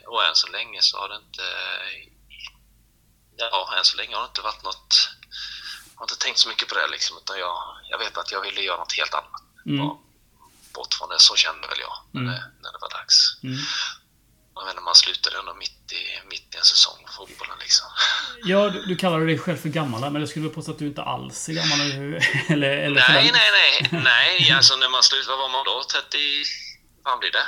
[0.06, 1.46] Och än så länge så har det inte...
[3.36, 5.08] Ja, än så länge har det inte varit något...
[5.92, 7.56] Jag har inte tänkt så mycket på det liksom, utan jag,
[7.90, 9.42] jag vet att jag ville göra något helt annat.
[9.66, 9.86] Mm.
[10.74, 12.32] Bort från det, så kände väl jag när, Mm.
[12.34, 13.16] det, när det var dags.
[14.62, 17.86] Jag menar, man slutade ändå mitt i, mitt i en säsong på fotbollen liksom.
[18.44, 21.02] Ja, du, du kallar dig själv för gammal men jag skulle påstå att du inte
[21.02, 21.80] alls är gammal.
[21.80, 22.20] Eller,
[22.52, 24.02] eller, eller Nej, nej, nej.
[24.10, 25.82] Nej, alltså när man slutade, vad var man då?
[25.92, 26.18] 30...
[27.04, 27.46] Vad blir det?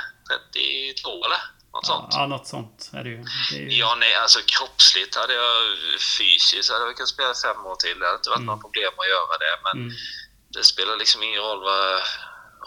[0.53, 1.41] 32 eller?
[1.73, 2.07] Något sånt.
[2.11, 3.23] Ja, något sånt är det ju.
[3.51, 5.55] Det är ju Ja, nej, alltså kroppsligt hade jag,
[6.17, 7.99] fysiskt hade jag kunnat spela fem år till.
[7.99, 8.45] Det hade inte varit Mm.
[8.51, 9.53] några problem att göra det.
[9.65, 9.95] Men mm,
[10.53, 12.01] det spelar liksom ingen roll vad,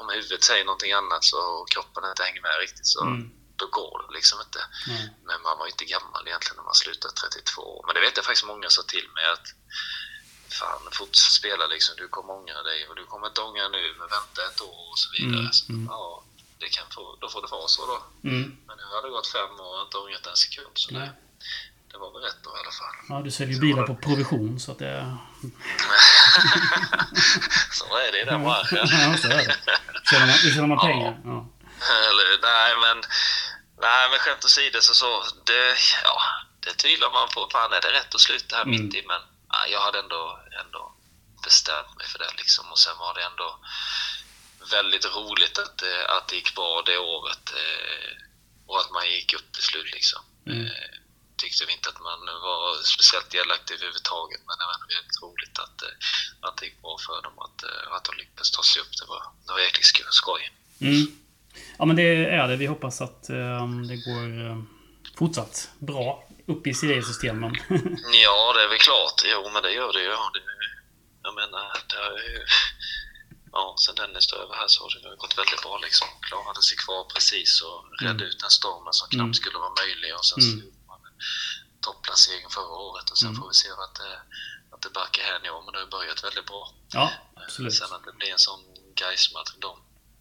[0.01, 3.31] om huvudet säger någonting annat så och kroppen inte hänger med riktigt så mm,
[3.61, 4.61] då går det liksom inte.
[4.93, 5.05] nej.
[5.29, 7.83] Men man var ju inte gammal egentligen när man slutade 32 år.
[7.87, 9.47] Men det vet jag faktiskt många sa till mig att
[10.59, 10.83] fan,
[11.13, 11.93] spela liksom.
[12.03, 14.99] Du kommer ångra dig och du kommer inte ångra nu, men vänta ett år och
[15.03, 15.41] så vidare.
[15.41, 15.87] Mm, Så, mm.
[15.91, 16.25] Ja,
[16.61, 17.99] det kan få, då får det vara så då.
[18.29, 18.57] Mm.
[18.67, 20.75] Men nu har det gått fem år och inte ångrat en sekund.
[20.75, 21.11] Så Nej.
[21.93, 22.97] det, var väl rätt då i alla fall.
[23.09, 24.95] Ja, du säljer bilar på provision så att det...
[27.73, 28.79] Så är det i den branschen.
[28.91, 29.57] Ja, så är det.
[30.11, 31.21] Tjänar man, tjänar man pengar.
[31.25, 31.49] Ja.
[32.09, 33.03] Eller, nej, men,
[33.81, 36.20] nej, men skämt åsido så, så det, ja,
[36.61, 37.49] det tvivlar man på.
[37.53, 38.85] Fan, är det rätt att sluta här Mm.
[38.85, 39.03] mitt i?
[39.07, 40.95] Men ja, jag hade ändå, ändå
[41.45, 42.31] bestämt mig för det.
[42.37, 42.72] Liksom.
[42.72, 43.59] Och sen var det ändå
[44.70, 47.53] väldigt roligt att, det- att det gick bra det året.
[47.57, 48.11] Eh,
[48.66, 49.93] och att man gick upp till slut.
[49.93, 50.22] Liksom.
[50.47, 50.66] Mm.
[50.66, 50.91] Eh,
[51.37, 54.41] tyckte vi inte att man var speciellt delaktig överhuvudtaget.
[54.47, 55.95] Men det var ändå väldigt roligt att, eh,
[56.49, 57.39] att det gick bra för dem.
[57.39, 58.93] Att, eh, att de lyckades ta sig upp.
[59.01, 59.87] Det var, det var jäkligt
[60.22, 60.53] skoj.
[60.81, 61.07] Mm.
[61.79, 62.57] Ja, men det är det.
[62.57, 64.63] Vi hoppas att eh, det går eh,
[65.19, 67.53] fortsatt bra upp i seriesystemen.
[68.27, 69.19] Ja, det är väl klart.
[69.33, 70.09] Jo, men det gör det ju.
[70.09, 70.43] Det,
[71.23, 72.39] jag menar, det har ju...
[73.53, 76.09] Ja, sen Dennis tog över här så har det gått väldigt bra liksom.
[76.29, 79.41] Klarade sig kvar precis och redde ut den stormen som knappt Mm.
[79.41, 80.11] skulle vara möjlig.
[80.19, 80.61] Och sen så Mm.
[80.65, 81.17] gjorde man en
[81.87, 83.37] topplacering förra året och sen Mm.
[83.41, 84.13] får vi se att det,
[84.75, 85.61] att det backar här år.
[85.65, 86.63] Men det har börjat väldigt bra.
[86.99, 87.07] ja,
[87.45, 87.75] absolut.
[87.81, 88.61] Sen att det blir en sån
[89.01, 89.51] Gais-match.
[89.67, 89.73] De,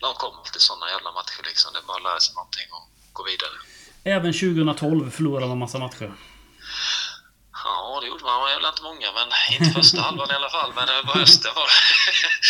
[0.03, 1.73] de kommer till såna jävla matcher liksom.
[1.73, 3.55] Det är bara att lära sig någonting och gå vidare.
[4.03, 6.11] Även 2012 förlorade man massa matcher.
[7.63, 8.41] Ja, det gjorde man.
[8.41, 9.27] Man jävla inte många, men
[9.59, 10.71] inte första halvan i alla fall.
[10.75, 11.67] Men det var hösten var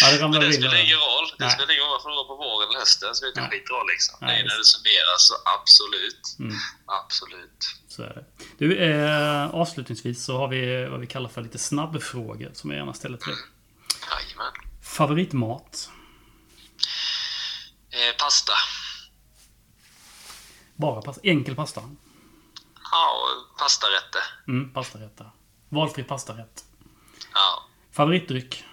[0.01, 1.27] Ja, det Men det spelar ingen roll.
[1.39, 3.09] Det spelar ingen roll om man förlorar på våren eller hösten.
[3.09, 3.49] Det spelar inte Nej.
[3.51, 4.15] skitroll liksom.
[4.21, 4.57] Nej, Nej, när visst.
[4.59, 6.23] det summeras så absolut.
[6.39, 6.55] Mm,
[7.01, 7.61] Absolut.
[7.87, 8.23] så är det.
[8.57, 12.93] Du, eh, avslutningsvis så har vi vad vi kallar för lite snabbfrågor som jag gärna
[12.93, 13.37] ställer till dig.
[14.11, 14.53] Jajamän.
[14.83, 15.89] Favoritmat?
[17.97, 18.53] Eh, pasta.
[20.75, 21.21] Bara pasta?
[21.23, 21.81] Enkel pasta?
[22.91, 23.27] Ja,
[23.57, 24.23] pastarätter.
[24.47, 25.31] Mm, pastarätter.
[25.69, 26.63] Valfri pastarätt.
[27.33, 27.63] Ja.
[27.91, 28.63] Favoritdryck?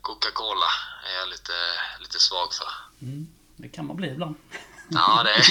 [0.00, 0.70] Coca-Cola
[1.06, 1.52] är jag lite,
[2.00, 2.68] lite svag för.
[3.02, 3.26] Mm,
[3.56, 4.36] det kan man bli ibland.
[4.90, 5.44] Ja, det är,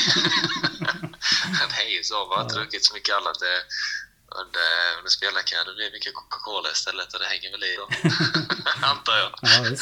[1.70, 2.26] det är ju så.
[2.26, 3.62] Man har inte druckit så mycket annat eh,
[4.42, 5.68] under, under spelarkarriären.
[5.68, 7.86] Det blir mycket Coca-Cola istället och det hänger väl i då.
[8.92, 9.32] Antar jag.
[9.42, 9.76] Ja.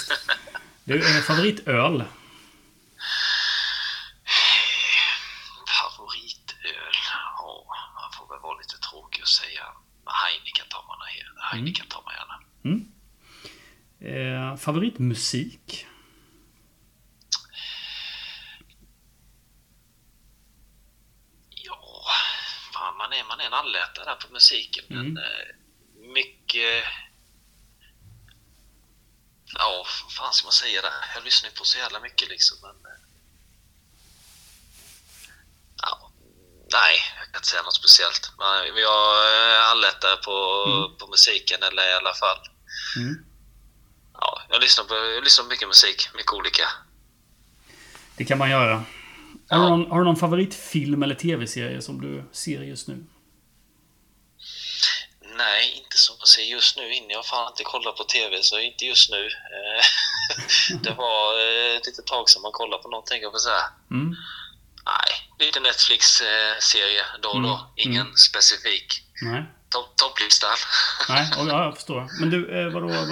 [0.92, 2.04] Du, eh, favoritöl?
[5.68, 6.96] Favoritöl?
[7.38, 7.66] Ja,
[8.02, 9.64] man får väl vara lite tråkig och säga
[10.06, 11.42] Heineken tar man gärna.
[11.52, 12.36] Heineken tar man gärna.
[12.66, 12.92] Mm.
[14.52, 15.86] Eh, favoritmusik?
[21.50, 22.06] Ja,
[22.98, 24.86] man är, man är en allätare där på musiken.
[24.88, 25.18] Men Mm.
[25.18, 25.56] eh,
[26.14, 26.84] mycket...
[29.60, 30.94] Ja, vad fan ska man säga där?
[31.16, 32.58] Jag lyssnar ju på så jävla mycket liksom.
[32.62, 33.00] Men, eh,
[35.82, 36.12] ja,
[36.72, 38.32] nej, jag kan inte säga något speciellt.
[38.38, 40.36] Men jag är allätare på,
[40.70, 40.98] Mm.
[40.98, 42.38] på musiken, eller i alla fall.
[42.98, 43.26] Mm.
[44.14, 46.68] Ja, jag lyssnar på, jag lyssnar på mycket musik, mycket olika.
[48.18, 48.84] Det kan man göra.
[49.50, 53.06] Har du, någon, har du någon favoritfilm eller tv-serie som du ser just nu?
[55.44, 56.94] Nej, inte som man ser just nu.
[56.94, 57.10] In.
[57.10, 59.24] Jag fan inte kollat på TV, så inte just nu.
[59.56, 59.84] Eh,
[60.86, 63.66] det var eh, ett litet tag sedan man kollade på någonting, jag får säga.
[63.92, 64.16] Mm.
[64.86, 65.12] Nej,
[65.48, 67.50] lite Netflix-serie då och då.
[67.56, 68.16] Mm, Ingen mm.
[68.16, 68.88] specifik.
[69.22, 69.44] Nej.
[69.70, 70.58] Topp- Topplistan.
[71.10, 72.08] Nej, och, ja, jag förstår.
[72.20, 73.08] Men du, eh, vadå, vad,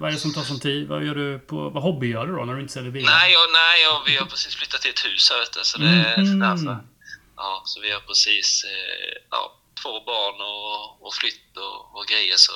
[0.00, 0.88] vad är det som tar sån tid?
[0.88, 1.70] Vad gör du på...
[1.70, 3.12] Vad hobby gör du då när du inte säljer bilar?
[3.12, 5.78] nej, jag, nej jag, vi har precis flyttat till ett hus här, vet du, så
[5.78, 6.40] det är Mhm.
[6.40, 6.78] därför.
[7.36, 8.64] Ja, så vi har precis
[9.30, 12.52] ja, två barn och, och flytt och, och grejer, så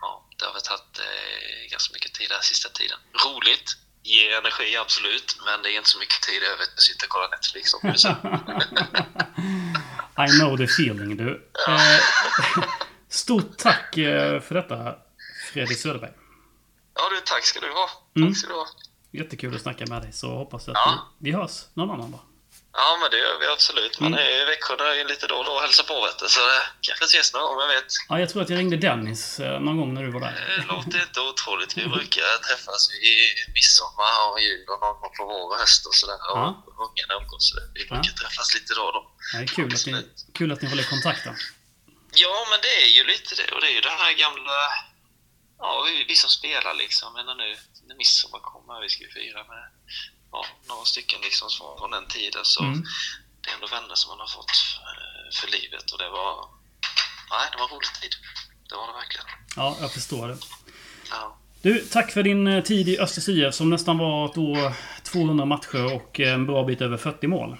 [0.00, 2.98] ja, det har väl tagit eh, ganska mycket tid den sista tiden.
[3.26, 3.68] Roligt,
[4.02, 7.28] ger energi absolut, men det är inte så mycket tid över att sitta och kolla
[7.28, 7.74] Netflix.
[7.74, 7.80] Om.
[10.26, 11.50] I know the feeling, du.
[11.68, 11.98] Eh,
[13.08, 14.96] stort tack eh, för detta,
[15.52, 16.12] Fredrik Söderberg.
[16.94, 17.90] Ja du, tack ska du ha.
[18.16, 18.28] Mm.
[18.28, 18.66] Tack ska du ha.
[19.12, 21.08] Jättekul att snacka med dig, så hoppas jag att Ja.
[21.18, 22.20] vi, vi hörs någon annan dag.
[22.72, 24.00] Ja, men det gör vi absolut.
[24.00, 24.24] Man Mm.
[24.26, 26.28] är i Växjö där lite då och då och hälsar på, vet du.
[26.28, 26.40] Så
[26.80, 27.90] kanske ses någon gång, vem vet.
[28.08, 30.34] Ja, jag tror att jag ringde Dennis eh, någon gång när du var där.
[30.58, 31.76] Det låter inte otroligt.
[31.76, 33.12] Vi brukar träffas i
[33.54, 36.18] midsommar och jul och någon gång på vår och höst och sådär.
[36.28, 36.62] Ja.
[36.66, 37.44] Och ungarna umgås.
[37.74, 39.02] Vi brukar träffas lite då och då.
[39.32, 39.94] Ja, det är kul att, ni,
[40.38, 41.34] kul att ni håller kontakten.
[42.24, 43.48] Ja, men det är ju lite det.
[43.54, 44.58] Och det är ju det här gamla...
[45.58, 47.06] Ja, vi, vi som spelar liksom.
[47.08, 47.56] Jag menar nu,
[47.88, 49.62] när midsommar kommer, vi ska ju fira med
[50.32, 52.44] ja, några stycken liksom från den tiden.
[52.44, 52.84] Så Mm.
[53.40, 54.50] det är ändå vänner som man har fått
[54.80, 55.90] eh, för livet.
[55.90, 56.44] Och det var...
[57.30, 58.10] Nej, det var en rolig tid.
[58.68, 59.26] Det var det verkligen.
[59.56, 60.36] Ja, jag förstår det.
[61.10, 61.36] Ja.
[61.62, 64.72] Du, tack för din eh, tid i Östers IF som nästan var då
[65.02, 67.56] 200 matcher och en bra bit över 40 mål.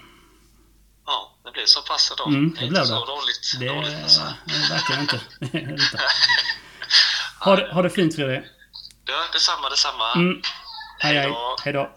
[1.07, 2.25] ja, det blev så pass då.
[2.25, 2.87] Mm, det det blev det.
[2.87, 3.53] så dåligt.
[3.61, 4.21] Det dåligt alltså.
[4.71, 5.21] verkligen inte.
[5.59, 6.01] Inte.
[7.45, 8.45] Ha det, ha det fint Fredrik.
[9.05, 10.13] Ja, detsamma, detsamma.
[10.15, 10.43] Mm.
[10.99, 11.33] Hej hej.
[11.65, 11.91] Hej då.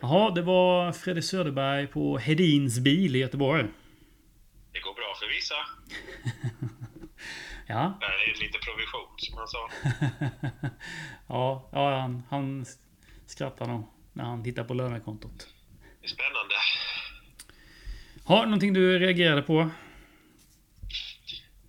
[0.00, 3.64] Jaha, det var Fredrik Söderberg på Hedins bil i Göteborg.
[4.72, 5.54] Det går bra för vissa.
[7.70, 7.98] Ja.
[8.00, 9.70] Det är lite provision som han sa.
[11.28, 12.66] ja, ja han, han
[13.26, 15.48] skrattar nog när han tittar på lönekontot.
[16.00, 16.54] Det är spännande.
[18.24, 19.70] Har någonting du reagerade på?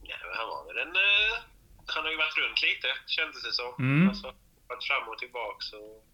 [0.04, 0.96] Ja, han var väl en...
[0.96, 1.34] eh,
[1.86, 3.72] han har ju varit runt lite, kändes det som.
[3.86, 4.10] Mm.
[4.10, 4.28] Alltså,
[4.68, 5.74] varit fram och tillbaks.
[5.74, 6.06] Och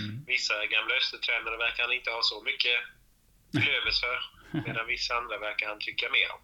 [0.00, 0.24] Mm.
[0.26, 2.76] Vissa gamla Östertränare verkar han inte ha så mycket
[3.52, 4.18] till övers för.
[4.66, 6.40] Medan vissa andra verkar han tycka mer om.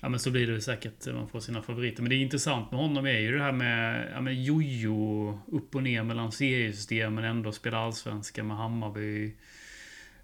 [0.00, 1.06] Ja men så blir det säkert.
[1.06, 2.02] Man får sina favoriter.
[2.02, 5.74] Men det är intressant med honom är ju det här med, ja, med jojo upp
[5.74, 7.24] och ner mellan seriesystemen.
[7.24, 9.36] Ändå spela allsvenska med Hammarby.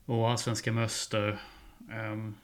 [0.04, 1.38] Och allsvenska med Öster.
[1.92, 2.34] Ehm,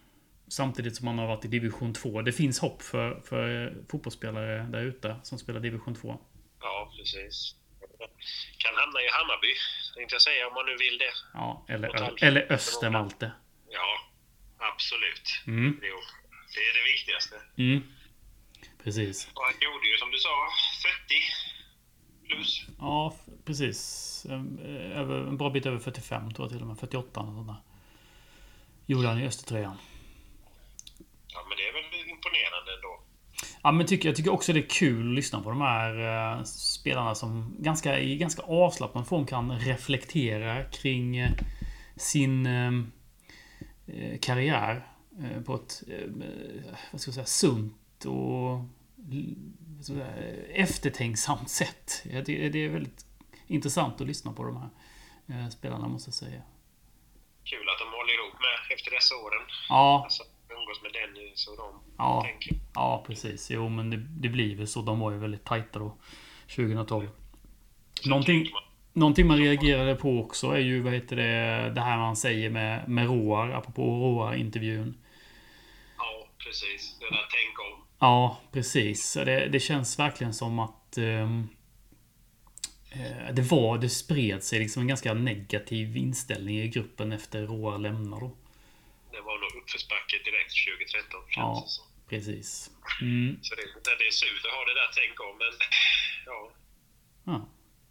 [0.49, 2.23] samtidigt som han har varit i division 2.
[2.23, 6.21] Det finns hopp för, för fotbollsspelare där ute som spelar division 2.
[6.61, 7.55] Ja, precis.
[8.63, 9.53] Kan hamna i Hammarby,
[9.95, 11.13] tänkte jag säga, om man nu vill det.
[11.35, 13.33] Ja, eller, eller Östermalte.
[13.69, 13.91] Ja,
[14.59, 15.27] absolut.
[15.47, 15.81] Mm.
[15.83, 15.99] Jo,
[16.55, 17.37] det är det viktigaste.
[17.57, 17.83] Mm.
[18.85, 19.29] Precis.
[19.35, 20.35] Och han gjorde ju som du sa,
[20.83, 21.23] 40
[22.29, 22.67] plus.
[22.79, 23.79] Ja, precis.
[24.31, 26.79] Ehm, eh, Över, en bra bit över 45 tror jag till och med.
[26.79, 27.57] 48 eller sånt där.
[28.87, 29.79] Gjorde han i Östertröjan.
[31.29, 33.03] Ja, men det är väl imponerande ändå.
[33.63, 36.45] Ja, men tycker, jag tycker också det är kul att lyssna på de här eh,
[36.45, 41.31] spelarna som ganska, i ganska avslappnad form kan reflektera kring eh,
[41.97, 42.73] sin eh,
[44.21, 44.89] karriär
[45.45, 45.83] på ett
[46.91, 48.65] vad ska jag säga, sunt och
[49.85, 50.07] säga,
[50.49, 52.03] eftertänksamt sätt.
[52.05, 53.07] Det är väldigt
[53.47, 54.71] intressant att lyssna på de
[55.27, 56.43] här spelarna måste jag säga.
[57.45, 59.43] Kul att de håller ihop med efter dessa åren.
[59.69, 60.23] Ja, Alltså,
[60.63, 61.81] umgås med Dennis och dem.
[61.99, 62.23] Ja.
[62.27, 62.57] Tänker.
[62.75, 63.51] ja precis.
[63.51, 64.83] Jo, men det, det blir väl så.
[64.83, 65.97] De var ju väldigt tajta då.
[66.57, 67.09] 2012.
[68.01, 68.47] Så Någonting-
[68.95, 72.89] Någonting man reagerade på också är ju vad heter det, det här man säger med,
[72.89, 74.95] med Roar, apropå Roar-intervjun.
[75.99, 76.97] Ja, precis.
[77.01, 77.85] Det där tänk om.
[77.99, 79.15] Ja, precis.
[79.15, 81.41] Det, det känns verkligen som att eh,
[83.33, 88.21] det var, det spred sig liksom en ganska negativ inställning i gruppen efter Roar lämnar
[88.21, 88.31] då.
[89.23, 91.65] Det var nog uppförsbacke direkt 2013, känns Ja.
[91.67, 91.85] som.
[92.09, 92.71] Precis.
[93.01, 93.39] Mm.
[93.43, 93.63] Så det,
[94.01, 95.53] det är surt att ha det där tänk om, men
[96.27, 96.53] ja,
[97.25, 97.49] Ja.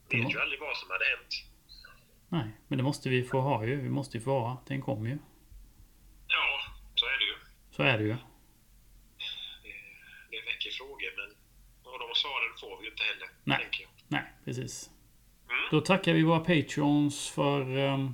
[0.09, 1.34] Det vet må- ju aldrig vad som hade hänt.
[2.29, 3.75] Nej, men det måste vi få ha ju.
[3.82, 4.63] Vi måste ju få ha.
[4.67, 5.17] Den kommer ju.
[6.27, 6.61] Ja,
[6.95, 7.36] så är det ju.
[7.75, 8.09] Så är det ju.
[8.09, 9.73] Det,
[10.32, 11.29] det väcker frågor, men
[11.93, 13.88] och de svaren får vi ju inte heller, Nej.
[14.07, 14.89] Nej, precis.
[15.49, 15.61] Mm.
[15.71, 18.13] Då tackar vi våra patreons för, ehm,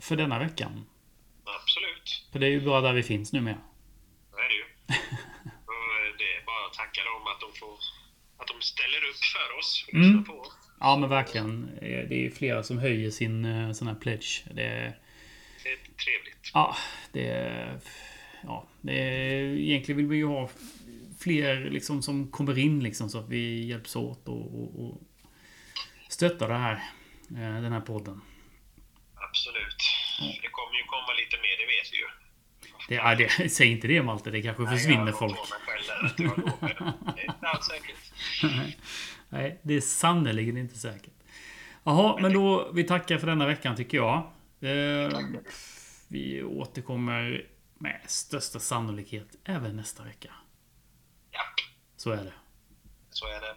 [0.00, 0.86] för denna veckan.
[1.60, 3.58] Absolut, För det är ju bara där vi finns numera.
[4.30, 4.62] så är det ju.
[5.72, 7.78] och det är bara att tacka dem att de får
[8.40, 10.24] att de ställer upp för oss och Mm.
[10.24, 10.52] på oss.
[10.80, 11.68] Ja men verkligen.
[11.82, 14.44] Eh, Det är ju flera som höjer sin eh, sån här pledge.
[14.54, 14.98] Det är...
[15.62, 16.50] Det är trevligt.
[16.54, 16.76] Ja,
[17.12, 17.80] det är...
[18.42, 19.42] Ja, det är...
[19.56, 20.50] Egentligen vill vi ju ha
[21.20, 25.00] fler liksom som kommer in liksom så att vi hjälps åt och, och, och
[26.08, 26.74] stöttar det här.
[27.30, 28.20] eh, Den här podden.
[29.14, 29.76] Absolut.
[30.18, 32.08] Det kommer ju komma lite mer, det vet vi ju.
[32.88, 35.38] Det, ja, det, säg inte det Malte, det kanske försvinner Nej, jag folk.
[36.16, 37.96] Det är inte alls säkert.
[39.28, 41.12] Nej, det är sannerligen inte säkert.
[41.84, 44.16] Jaha, men då vi tackar för denna veckan tycker jag.
[44.60, 45.18] Eh,
[46.08, 47.46] vi återkommer
[47.78, 50.32] med största sannolikhet även nästa vecka.
[51.30, 51.40] Ja,
[51.96, 52.32] Så är det.
[53.10, 53.56] så är det.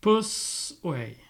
[0.00, 1.24] Puss och hej.